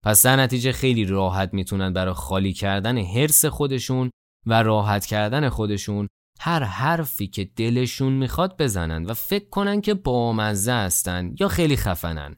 پس 0.04 0.26
در 0.26 0.36
نتیجه 0.36 0.72
خیلی 0.72 1.06
راحت 1.06 1.54
می‌تونن 1.54 1.94
برای 1.94 2.14
خالی 2.14 2.54
کردن 2.54 2.98
حرس 2.98 3.46
خودشون 3.46 4.10
و 4.46 4.64
راحت 4.64 5.06
کردن 5.06 5.50
خودشون 5.50 6.08
هر 6.40 6.64
حرفی 6.64 7.28
که 7.28 7.46
دلشون 7.46 8.14
می‌خواد 8.14 8.62
بزنن 8.62 9.06
و 9.06 9.14
فکر 9.14 9.50
کنن 9.50 9.82
که 9.82 9.94
بامزه 9.94 10.72
هستن 10.72 11.36
یا 11.40 11.48
خیلی 11.48 11.78
خفنن. 11.78 12.36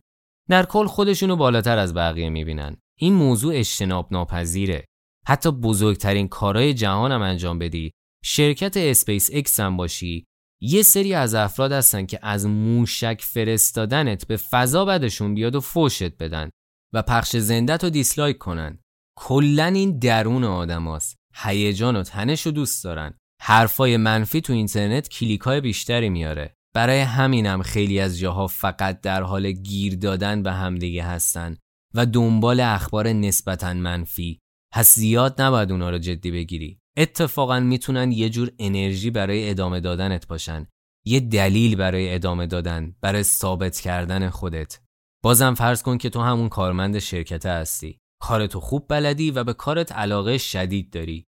در 0.50 0.66
کل 0.66 0.88
خودشونو 0.88 1.36
بالاتر 1.36 1.78
از 1.78 1.94
بقیه 1.94 2.30
می‌بینن. 2.30 2.78
این 2.98 3.14
موضوع 3.14 3.54
اجتناب 3.56 4.08
ناپذیره 4.12 4.86
حتی 5.28 5.52
بزرگترین 5.52 6.28
کارهای 6.28 6.74
جهانم 6.74 7.22
انجام 7.22 7.60
بدی. 7.60 7.92
شرکت 8.24 8.78
اسپیس 8.78 9.30
اکس 9.34 9.60
هم 9.60 9.78
باشی. 9.78 10.26
یه 10.63 10.84
سری 10.84 11.13
از 11.13 11.34
افراد 11.34 11.71
هستن 11.71 12.06
که 12.06 12.19
از 12.21 12.45
موشک 12.45 13.21
فرستادنت 13.24 14.28
به 14.28 14.38
فضا 14.38 14.86
بدشون 14.86 15.34
بیاد 15.34 15.56
و 15.56 15.60
فوشت 15.60 16.17
بدن 16.17 16.50
و 16.93 17.02
پخش 17.02 17.36
زندت 17.36 17.84
رو 17.84 17.89
dislike 17.90 18.38
کنن. 18.38 18.80
کلا 19.17 19.65
این 19.65 20.00
درون 20.00 20.43
آدم 20.43 20.88
هاست. 20.88 21.15
هیجان 21.36 21.95
و 21.95 22.04
تنش 22.04 22.45
رو 22.45 22.52
دوست 22.52 22.84
دارن. 22.84 23.13
حرفای 23.41 23.97
منفی 23.97 24.41
تو 24.41 24.54
اینترنت 24.54 25.10
کلیک 25.10 25.41
های 25.41 25.62
بیشتری 25.62 26.10
میاره. 26.10 26.54
برای 26.76 27.00
همینم 27.00 27.62
خیلی 27.62 28.00
از 28.00 28.19
جاها 28.19 28.47
فقط 28.47 29.02
در 29.02 29.24
حال 29.24 29.52
گیر 29.52 29.95
دادن 29.95 30.43
به 30.43 30.52
همدیگه 30.52 31.04
هستن 31.04 31.58
و 31.93 32.06
دنبال 32.06 32.60
اخبار 32.60 33.08
نسبتا 33.08 33.74
منفی. 33.74 34.39
پس 34.74 34.95
زیاد 34.95 35.41
نباید 35.41 35.71
اونا 35.71 35.89
رو 35.89 35.97
جدی 35.97 36.32
بگیری. 36.32 36.81
اتفاقا 36.98 37.60
می‌تونن 37.60 38.12
یه 38.12 38.30
جور 38.30 38.52
انرژی 38.60 39.12
برای 39.12 39.50
ادامه 39.50 39.80
دادنت 39.80 40.28
باشن. 40.28 40.68
یه 41.06 41.20
دلیل 41.20 41.76
برای 41.76 42.16
ادامه 42.16 42.48
دادن 42.48 42.96
برای 43.02 43.24
ثابت 43.24 43.80
کردن 43.80 44.30
خودت. 44.30 44.80
بازم 45.24 45.54
فرض 45.54 45.84
کن 45.84 45.98
که 45.98 46.10
تو 46.10 46.22
همون 46.22 46.50
کارمند 46.50 47.00
شرکت 47.00 47.46
هستی. 47.46 47.98
کارتو 48.22 48.60
خوب 48.60 48.86
بلدی 48.90 49.32
و 49.32 49.44
به 49.44 49.54
کارت 49.54 49.92
علاقه 49.92 50.38
شدید 50.38 50.90
داری. 50.94 51.26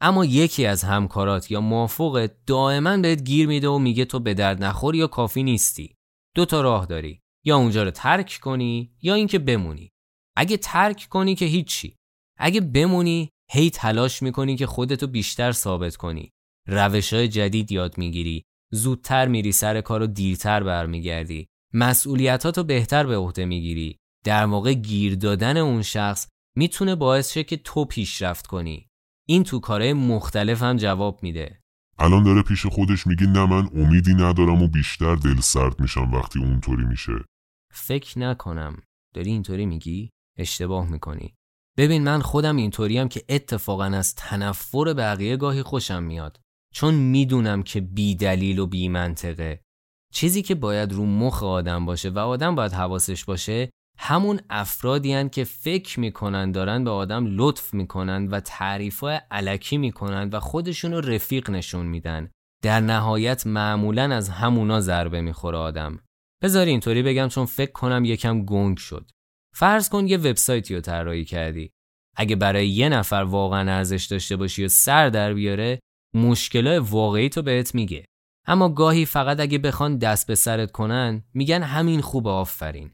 اما 0.00 0.24
یکی 0.24 0.66
از 0.66 0.84
همکارات 0.84 1.50
یا 1.50 1.60
موافقت 1.60 2.32
دائما 2.46 2.96
بهت 2.96 3.22
گیر 3.22 3.48
میده 3.48 3.68
و 3.68 3.78
میگه 3.78 4.04
تو 4.04 4.20
به 4.20 4.34
درد 4.34 4.64
نخور 4.64 4.94
یا 4.94 5.06
کافی 5.06 5.42
نیستی. 5.42 5.94
دو 6.34 6.44
تا 6.44 6.60
راه 6.60 6.86
داری. 6.86 7.20
یا 7.44 7.56
اونجا 7.56 7.82
رو 7.82 7.90
ترک 7.90 8.38
کنی 8.42 8.96
یا 9.02 9.14
اینکه 9.14 9.38
بمونی. 9.38 9.90
اگه 10.36 10.56
ترک 10.56 11.06
کنی 11.10 11.34
که 11.34 11.44
هیچی. 11.44 11.96
اگه 12.38 12.60
بمونی 12.60 13.28
هی 13.54 13.70
تلاش 13.70 14.22
می‌کنی 14.22 14.56
که 14.56 14.66
خودتو 14.66 15.06
بیشتر 15.06 15.52
ثابت 15.52 15.96
کنی. 15.96 16.30
روش 16.68 17.12
های 17.12 17.28
جدید 17.28 17.72
یاد 17.72 17.98
می‌گیری. 17.98 18.44
زودتر 18.70 19.28
میری 19.28 19.52
سر 19.52 19.80
کار 19.80 20.02
و 20.02 20.06
دیرتر 20.06 20.62
برمیگردی. 20.62 21.46
مسئولیتاتو 21.74 22.64
بهتر 22.64 23.06
به 23.06 23.16
عهده 23.16 23.44
می‌گیری. 23.44 23.96
در 24.24 24.46
موقع 24.46 24.72
گیر 24.72 25.14
دادن 25.14 25.56
اون 25.56 25.82
شخص 25.82 26.28
می‌تونه 26.56 26.94
باعث 26.94 27.32
شه 27.32 27.44
که 27.44 27.56
تو 27.56 27.84
پیشرفت 27.84 28.46
کنی. 28.46 28.88
این 29.28 29.44
تو 29.44 29.60
کارهای 29.60 29.92
مختلف 29.92 30.62
هم 30.62 30.76
جواب 30.76 31.22
میده. 31.22 31.60
الان 31.98 32.22
داره 32.22 32.42
پیش 32.42 32.66
خودش 32.66 33.06
میگه 33.06 33.26
نه 33.26 33.46
من 33.46 33.68
امیدی 33.74 34.14
ندارم 34.14 34.62
و 34.62 34.68
بیشتر 34.68 35.14
دل 35.14 35.40
سرد 35.40 35.80
میشم 35.80 36.14
وقتی 36.14 36.38
اونطوری 36.38 36.84
میشه. 36.84 37.12
فکر 37.72 38.18
نکنم. 38.18 38.82
داری 39.14 39.30
اینطوری 39.30 39.66
میگی؟ 39.66 40.10
اشتباه 40.38 40.90
می‌کنی. 40.90 41.34
ببین 41.76 42.04
من 42.04 42.20
خودم 42.20 42.56
اینطوریم 42.56 43.08
که 43.08 43.22
اتفاقا 43.28 43.84
از 43.84 44.14
تنفر 44.14 44.94
بقیه 44.94 45.36
گاهی 45.36 45.62
خوشم 45.62 46.02
میاد. 46.02 46.40
چون 46.74 46.94
می‌دونم 46.94 47.62
که 47.62 47.80
بی 47.80 48.14
دلیل 48.14 48.58
و 48.58 48.66
بی 48.66 48.88
منطقه. 48.88 49.60
چیزی 50.12 50.42
که 50.42 50.54
باید 50.54 50.92
رو 50.92 51.06
مخ 51.06 51.42
آدم 51.42 51.86
باشه 51.86 52.10
و 52.10 52.18
آدم 52.18 52.54
باید 52.54 52.72
حواسش 52.72 53.24
باشه 53.24 53.70
همون 53.98 54.40
افرادی 54.50 55.28
که 55.28 55.44
فکر 55.44 56.00
می‌کنن 56.00 56.52
دارن 56.52 56.84
به 56.84 56.90
آدم 56.90 57.36
لطف 57.36 57.74
می‌کنن 57.74 58.26
و 58.26 58.40
تعریفای 58.40 59.20
علکی 59.30 59.78
می‌کنن 59.78 60.30
و 60.32 60.40
خودشونو 60.40 61.00
رفیق 61.00 61.50
نشون 61.50 61.86
میدن. 61.86 62.30
در 62.62 62.80
نهایت 62.80 63.46
معمولا 63.46 64.14
از 64.14 64.28
همونا 64.28 64.80
ضربه 64.80 65.20
می‌خوره 65.20 65.58
آدم. 65.58 66.00
بذار 66.42 66.66
اینطوری 66.66 67.02
بگم 67.02 67.28
چون 67.28 67.46
فکر 67.46 67.72
کنم 67.72 68.04
یکم 68.04 68.44
گنگ 68.44 68.78
شد. 68.78 69.10
فرض 69.54 69.88
کن 69.88 70.06
یه 70.06 70.16
وبسایتی 70.16 70.74
رو 70.74 70.80
طراحی 70.80 71.24
کردی. 71.24 71.70
اگه 72.16 72.36
برای 72.36 72.68
یه 72.68 72.88
نفر 72.88 73.24
واقعا 73.28 73.72
ارزش 73.72 74.04
داشته 74.04 74.36
باشی 74.36 74.64
و 74.64 74.68
سر 74.68 75.08
در 75.08 75.34
بیاره 75.34 75.80
مشکلات 76.14 76.86
واقعی 76.90 77.28
تو 77.28 77.42
بهت 77.42 77.74
میگه. 77.74 78.04
اما 78.46 78.68
گاهی 78.68 79.04
فقط 79.06 79.40
اگه 79.40 79.58
بخوان 79.58 79.98
دست 79.98 80.26
به 80.26 80.34
سرت 80.34 80.72
کنن 80.72 81.24
میگن 81.34 81.62
همین 81.62 82.00
خوب 82.00 82.28
آفرین. 82.28 82.90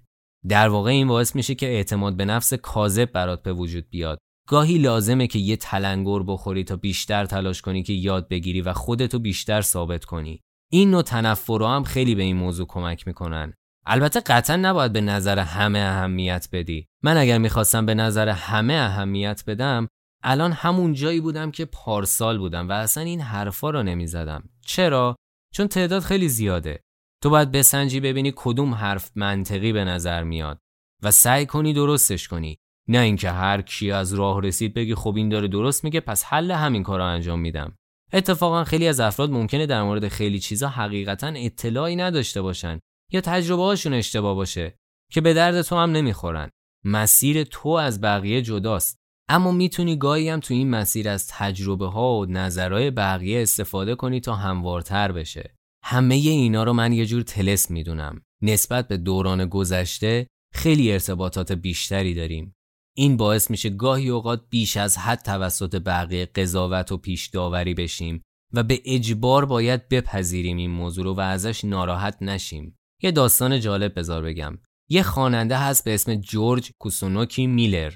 در 0.49 0.69
واقع 0.69 0.91
این 0.91 1.09
باعث 1.09 1.37
میشه 1.37 1.55
که 1.55 1.67
اعتماد 1.67 2.17
به 2.17 2.25
نفس 2.25 2.55
کاذب 2.55 3.13
برات 3.13 3.43
به 3.43 3.53
وجود 3.53 3.91
بیاد. 3.91 4.19
گاهی 4.49 4.79
لازمه 4.79 5.27
که 5.27 5.39
یه 5.39 5.57
تلنگر 5.57 6.23
بخوری 6.23 6.65
تا 6.65 6.77
بیشتر 6.77 7.27
تلاش 7.27 7.63
کنی 7.63 7.83
که 7.83 7.93
یاد 7.93 8.29
بگیری 8.29 8.61
و 8.61 8.73
خودتو 8.73 9.19
بیشتر 9.19 9.61
ثابت 9.61 10.05
کنی. 10.05 10.41
این 10.73 10.91
نوع 10.91 11.03
تنفر 11.03 11.63
هم 11.63 11.85
خیلی 11.85 12.15
به 12.15 12.23
این 12.23 12.37
موضوع 12.37 12.67
کمک 12.67 13.07
می‌کنن. 13.07 13.55
البته 13.91 14.21
قطعا 14.21 14.57
نباید 14.57 14.93
به 14.93 15.01
نظر 15.01 15.39
همه 15.39 15.79
اهمیت 15.79 16.49
بدی. 16.53 16.87
من 17.03 17.17
اگر 17.17 17.39
می‌خواستم 17.39 17.87
به 17.87 17.95
نظر 17.95 18.29
همه 18.29 18.75
اهمیت 18.75 19.45
بدم 19.47 19.89
الان 20.23 20.53
همون 20.53 20.93
جایی 20.93 21.21
بودم 21.21 21.51
که 21.51 21.65
پارسال 21.65 22.39
بودم 22.39 22.69
و 22.69 22.73
اصلا 22.73 23.03
این 23.03 23.21
حرفا 23.21 23.71
رو 23.71 23.83
نمی‌زدم. 23.83 24.49
چرا؟ 24.67 25.17
چون 25.55 25.69
تعداد 25.69 26.03
خیلی 26.03 26.29
زیاده. 26.29 26.81
تو 27.23 27.31
باید 27.31 27.53
بسنجی 27.53 28.01
ببینی 28.01 28.33
کدوم 28.37 28.75
حرف 28.75 29.11
منطقی 29.17 29.73
به 29.73 29.85
نظر 29.85 30.23
میاد 30.23 30.59
و 31.03 31.11
سعی 31.11 31.47
کنی 31.47 31.73
درستش 31.73 32.29
کنی. 32.29 32.59
نه 32.89 32.99
اینکه 32.99 33.31
هر 33.31 33.63
کی 33.63 33.93
از 33.93 34.15
راه 34.15 34.43
رسید 34.43 34.75
بگی 34.75 34.95
خب 34.95 35.15
این 35.17 35.29
داره 35.29 35.49
درست 35.49 35.85
میگه 35.85 36.01
پس 36.01 36.25
حل 36.25 36.51
همین 36.51 36.83
کار 36.83 36.99
رو 36.99 37.05
انجام 37.05 37.41
میدم. 37.41 37.77
اتفاقا 38.13 38.65
خیلی 38.65 38.89
از 38.89 39.01
افراد 39.01 39.31
ممکنه 39.31 39.67
در 39.67 39.83
مورد 39.83 40.09
خیلی 40.09 40.39
چیزا 40.39 40.69
حقیقتا 40.69 41.27
اطلاعی 41.27 41.97
نداشته 41.97 42.43
باشن. 42.43 42.79
یا 43.13 43.21
تجربه 43.21 43.63
هاشون 43.63 43.93
اشتباه 43.93 44.35
باشه 44.35 44.75
که 45.13 45.21
به 45.21 45.35
درد 45.35 45.63
تو 45.63 45.77
هم 45.77 45.91
نمی‌خورن. 45.91 46.51
مسیر 46.85 47.45
تو 47.45 47.69
از 47.69 48.01
بقیه 48.01 48.43
جداست. 48.43 48.99
اما 49.29 49.53
می‌تونی 49.53 49.97
گاهی 49.97 50.29
هم 50.29 50.41
تو 50.41 50.55
این 50.55 50.71
مسیر 50.71 51.09
از 51.09 51.27
تجربه 51.29 51.87
ها 51.87 52.19
و 52.19 52.27
نظرهای 52.27 52.91
بقیه 52.91 53.43
استفاده 53.43 53.95
کنی 53.95 54.21
تا 54.21 54.35
هموارتر 54.35 55.13
بشه. 55.13 55.55
همه 55.85 56.15
اینا 56.15 56.65
رو 56.65 56.73
من 56.73 56.93
یه 56.93 57.07
جور 57.07 57.23
تلس 57.23 57.71
می‌دونم. 57.71 58.23
نسبت 58.43 58.89
به 58.89 58.97
دوران 58.97 59.47
گذشته 59.47 60.27
خیلی 60.55 60.93
ارتباطات 60.93 61.53
بیشتری 61.53 62.15
داریم. 62.15 62.55
این 62.97 63.17
باعث 63.17 63.51
میشه 63.51 63.71
گاهی 63.71 64.09
اوقات 64.09 64.43
بیش 64.51 64.77
از 64.77 64.99
حد 64.99 65.23
توسط 65.23 65.77
بقیه 65.77 66.27
قضاوت 66.27 66.93
و 66.93 66.97
پیش 66.97 67.27
داوری 67.27 67.75
بشیم 67.75 68.23
و 68.53 68.63
به 68.63 68.83
اجبار 68.85 69.45
باید 69.45 69.89
بپذیریم 69.89 70.57
این 70.57 70.71
موضوع 70.71 71.05
رو 71.05 71.15
و 71.15 71.21
ازش 71.21 71.65
ناراحت 71.65 72.23
نشیم. 72.23 72.78
یه 73.03 73.11
داستان 73.11 73.61
جالب 73.61 73.99
بذار 73.99 74.23
بگم. 74.23 74.59
یه 74.89 75.03
خواننده 75.03 75.59
هست 75.59 75.85
به 75.85 75.95
اسم 75.95 76.15
جورج 76.15 76.71
کوسونوکی 76.79 77.47
میلر 77.47 77.93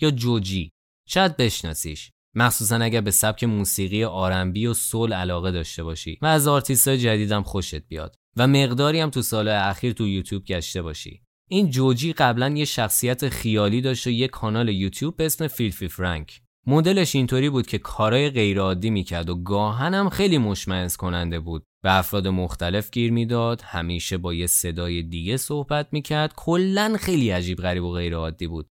یا 0.00 0.10
جوجی. 0.10 0.70
شاید 1.08 1.36
بشناسیش. 1.36 2.10
مخصوصا 2.34 2.76
اگر 2.76 3.00
به 3.00 3.10
سبک 3.10 3.44
موسیقی 3.44 4.04
R&B 4.04 4.66
و 4.66 4.74
soul 4.74 5.12
علاقه 5.12 5.50
داشته 5.50 5.84
باشی 5.84 6.18
و 6.22 6.26
از 6.26 6.48
آرتیستای 6.48 6.98
جدیدم 6.98 7.42
خوشت 7.42 7.88
بیاد 7.88 8.16
و 8.36 8.46
مقداری 8.46 9.00
هم 9.00 9.10
تو 9.10 9.22
سالهای 9.22 9.56
اخیر 9.56 9.92
تو 9.92 10.06
یوتیوب 10.06 10.44
گشته 10.44 10.82
باشی. 10.82 11.22
این 11.48 11.70
جوجی 11.70 12.12
قبلا 12.12 12.48
یه 12.48 12.64
شخصیت 12.64 13.28
خیالی 13.28 13.80
داشت 13.80 14.06
و 14.06 14.10
یه 14.10 14.28
کانال 14.28 14.68
یوتیوب 14.68 15.16
به 15.16 15.26
اسم 15.26 15.46
Filthy 15.46 15.88
Frank. 15.88 16.40
مدلش 16.66 17.14
اینطوری 17.14 17.50
بود 17.50 17.66
که 17.66 17.78
کارای 17.78 18.30
غیرعادی 18.30 18.90
می‌کرد 18.90 19.30
و 19.30 19.42
گاهن 19.42 19.94
هم 19.94 20.08
خیلی 20.08 20.38
مشمئز 20.38 20.96
کننده 20.96 21.40
بود. 21.40 21.64
به 21.86 21.92
افراد 21.92 22.28
مختلف 22.28 22.90
گیر 22.90 23.12
می‌داد. 23.12 23.62
همیشه 23.62 24.16
با 24.18 24.34
یه 24.34 24.46
صدای 24.46 25.02
دیگه 25.02 25.36
صحبت 25.36 25.88
می‌کرد. 25.92 26.32
کلا 26.36 26.96
خیلی 27.00 27.30
عجیب 27.30 27.58
غریب 27.58 27.84
و 27.84 27.92
غیرعادی 27.92 28.46
بود. 28.46 28.68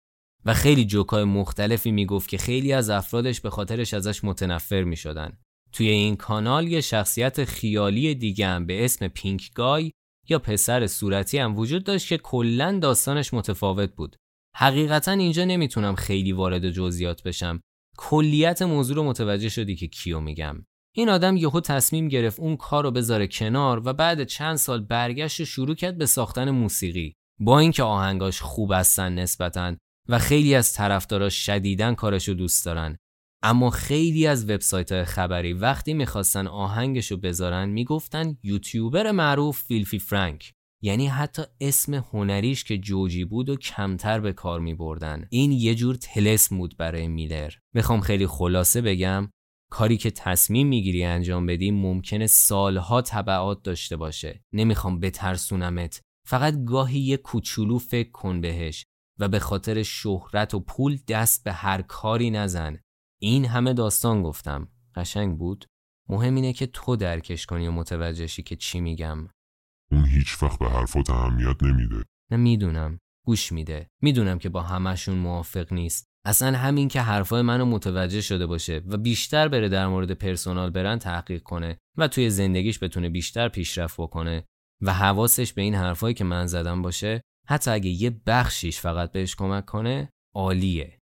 و 0.44 0.54
خیلی 0.54 0.84
جوکای 0.84 1.24
مختلفی 1.24 1.90
می‌گفت 1.90 2.28
که 2.28 2.38
خیلی 2.38 2.72
از 2.72 2.90
افرادش 2.90 3.40
به 3.40 3.50
خاطرش 3.50 3.94
ازش 3.94 4.24
متنفر 4.24 4.82
می‌شدن. 4.82 5.38
توی 5.72 5.88
این 5.88 6.16
کانال 6.16 6.68
یه 6.68 6.80
شخصیت 6.80 7.44
خیالی 7.44 8.14
دیگه 8.14 8.46
هم 8.46 8.66
به 8.66 8.84
اسم 8.84 9.08
پینک 9.08 9.50
گای 9.54 9.90
یا 10.28 10.38
پسر 10.38 10.86
صورتی 10.86 11.38
هم 11.38 11.56
وجود 11.56 11.84
داشت 11.84 12.08
که 12.08 12.18
کلا 12.18 12.78
داستانش 12.82 13.34
متفاوت 13.34 13.94
بود. 13.94 14.16
حقیقتا 14.56 15.12
اینجا 15.12 15.44
نمی‌تونم 15.44 15.94
خیلی 15.94 16.32
وارد 16.32 16.70
جزئیات 16.70 17.22
بشم. 17.22 17.60
کلیت 17.96 18.62
موضوع 18.62 18.96
رو 18.96 19.04
متوجه 19.04 19.48
شدی 19.48 19.76
که 19.76 19.88
کیو 19.88 20.20
میگم. 20.20 20.66
این 20.94 21.08
آدم 21.08 21.36
یهو 21.36 21.60
تصمیم 21.60 22.08
گرفت 22.08 22.40
اون 22.40 22.56
کار 22.56 22.84
رو 22.84 22.90
بذاره 22.90 23.26
کنار 23.26 23.82
و 23.84 23.92
بعد 23.92 24.24
چند 24.24 24.56
سال 24.56 24.84
برگشت 24.84 25.40
و 25.40 25.44
شروع 25.44 25.74
کرد 25.74 25.98
به 25.98 26.06
ساختن 26.06 26.50
موسیقی 26.50 27.14
با 27.40 27.58
اینکه 27.58 27.82
آهنگاش 27.82 28.40
خوب 28.40 28.72
هستن 28.72 29.14
نسبتا 29.14 29.76
و 30.08 30.18
خیلی 30.18 30.54
از 30.54 30.74
طرفداراش 30.74 31.46
شدیدن 31.46 31.94
کارشو 31.94 32.32
دوست 32.32 32.64
دارن 32.64 32.96
اما 33.42 33.70
خیلی 33.70 34.26
از 34.26 34.50
وبسایت 34.50 35.04
خبری 35.04 35.52
وقتی 35.52 35.94
می‌خواستن 35.94 36.46
آهنگشو 36.46 37.16
بذارن 37.16 37.68
می‌گفتن 37.68 38.36
یوتیوبر 38.42 39.10
معروف 39.10 39.62
فیلفی 39.62 39.98
فرانک 39.98 40.52
یعنی 40.82 41.06
حتی 41.06 41.42
اسم 41.60 41.94
هنریش 41.94 42.64
که 42.64 42.78
جوجی 42.78 43.24
بود 43.24 43.48
و 43.48 43.56
کمتر 43.56 44.20
به 44.20 44.32
کار 44.32 44.60
می 44.60 44.74
بردن. 44.74 45.26
این 45.30 45.52
یه 45.52 45.74
جور 45.74 45.94
تلس 45.94 46.48
بود 46.48 46.76
برای 46.76 47.08
میلر. 47.08 47.52
می‌خوام 47.74 48.00
خیلی 48.00 48.26
خلاصه 48.26 48.80
بگم 48.80 49.30
کاری 49.72 49.96
که 49.96 50.10
تصمیم 50.10 50.68
می‌گیری 50.68 51.04
انجام 51.04 51.46
بدی 51.46 51.70
ممکنه 51.70 52.26
سالها 52.26 53.02
تبعات 53.02 53.62
داشته 53.62 53.96
باشه. 53.96 54.44
نمی‌خوام 54.52 55.00
بترسونمت. 55.00 56.00
فقط 56.26 56.54
گاهی 56.64 57.00
یه 57.00 57.16
کوچولو 57.16 57.78
فکر 57.78 58.10
کن 58.10 58.40
بهش 58.40 58.84
و 59.18 59.28
به 59.28 59.38
خاطر 59.38 59.82
شهرت 59.82 60.54
و 60.54 60.60
پول 60.60 60.98
دست 61.08 61.44
به 61.44 61.52
هر 61.52 61.82
کاری 61.82 62.30
نزن. 62.30 62.78
این 63.20 63.44
همه 63.44 63.72
داستان 63.72 64.22
گفتم. 64.22 64.68
قشنگ 64.94 65.38
بود؟ 65.38 65.66
مهم 66.08 66.34
اینه 66.34 66.52
که 66.52 66.66
تو 66.66 66.96
درکش 66.96 67.46
کنی 67.46 67.66
و 67.66 67.72
متوجهشی 67.72 68.42
که 68.42 68.56
چی 68.56 68.80
میگم. 68.80 69.28
اون 69.90 70.04
هیچ 70.04 70.42
وقت 70.42 70.58
به 70.58 70.68
حرفات 70.68 71.10
اهمیت 71.10 71.62
نمیده 71.62 72.04
نه 72.30 72.36
می‌دونم 72.36 72.98
گوش 73.26 73.52
میده 73.52 73.88
می‌دونم 74.02 74.38
که 74.38 74.48
با 74.48 74.62
همشون 74.62 75.18
موافق 75.18 75.72
نیست 75.72 76.11
اصلا 76.24 76.58
همین 76.58 76.88
که 76.88 77.00
حرفای 77.00 77.42
منو 77.42 77.64
متوجه 77.64 78.20
شده 78.20 78.46
باشه 78.46 78.82
و 78.86 78.96
بیشتر 78.96 79.48
بره 79.48 79.68
در 79.68 79.86
مورد 79.86 80.12
پرسونال 80.12 80.70
برن 80.70 80.98
تحقیق 80.98 81.42
کنه 81.42 81.78
و 81.98 82.08
توی 82.08 82.30
زندگیش 82.30 82.82
بتونه 82.82 83.08
بیشتر 83.08 83.48
پیشرفت 83.48 84.00
بکنه 84.00 84.44
و 84.82 84.92
حواسش 84.92 85.52
به 85.52 85.62
این 85.62 85.74
حرفایی 85.74 86.14
که 86.14 86.24
من 86.24 86.46
زدم 86.46 86.82
باشه 86.82 87.20
حتی 87.48 87.70
اگه 87.70 87.90
یه 87.90 88.20
بخشیش 88.26 88.80
فقط 88.80 89.12
بهش 89.12 89.36
کمک 89.36 89.66
کنه 89.66 90.10
عالیه. 90.34 90.98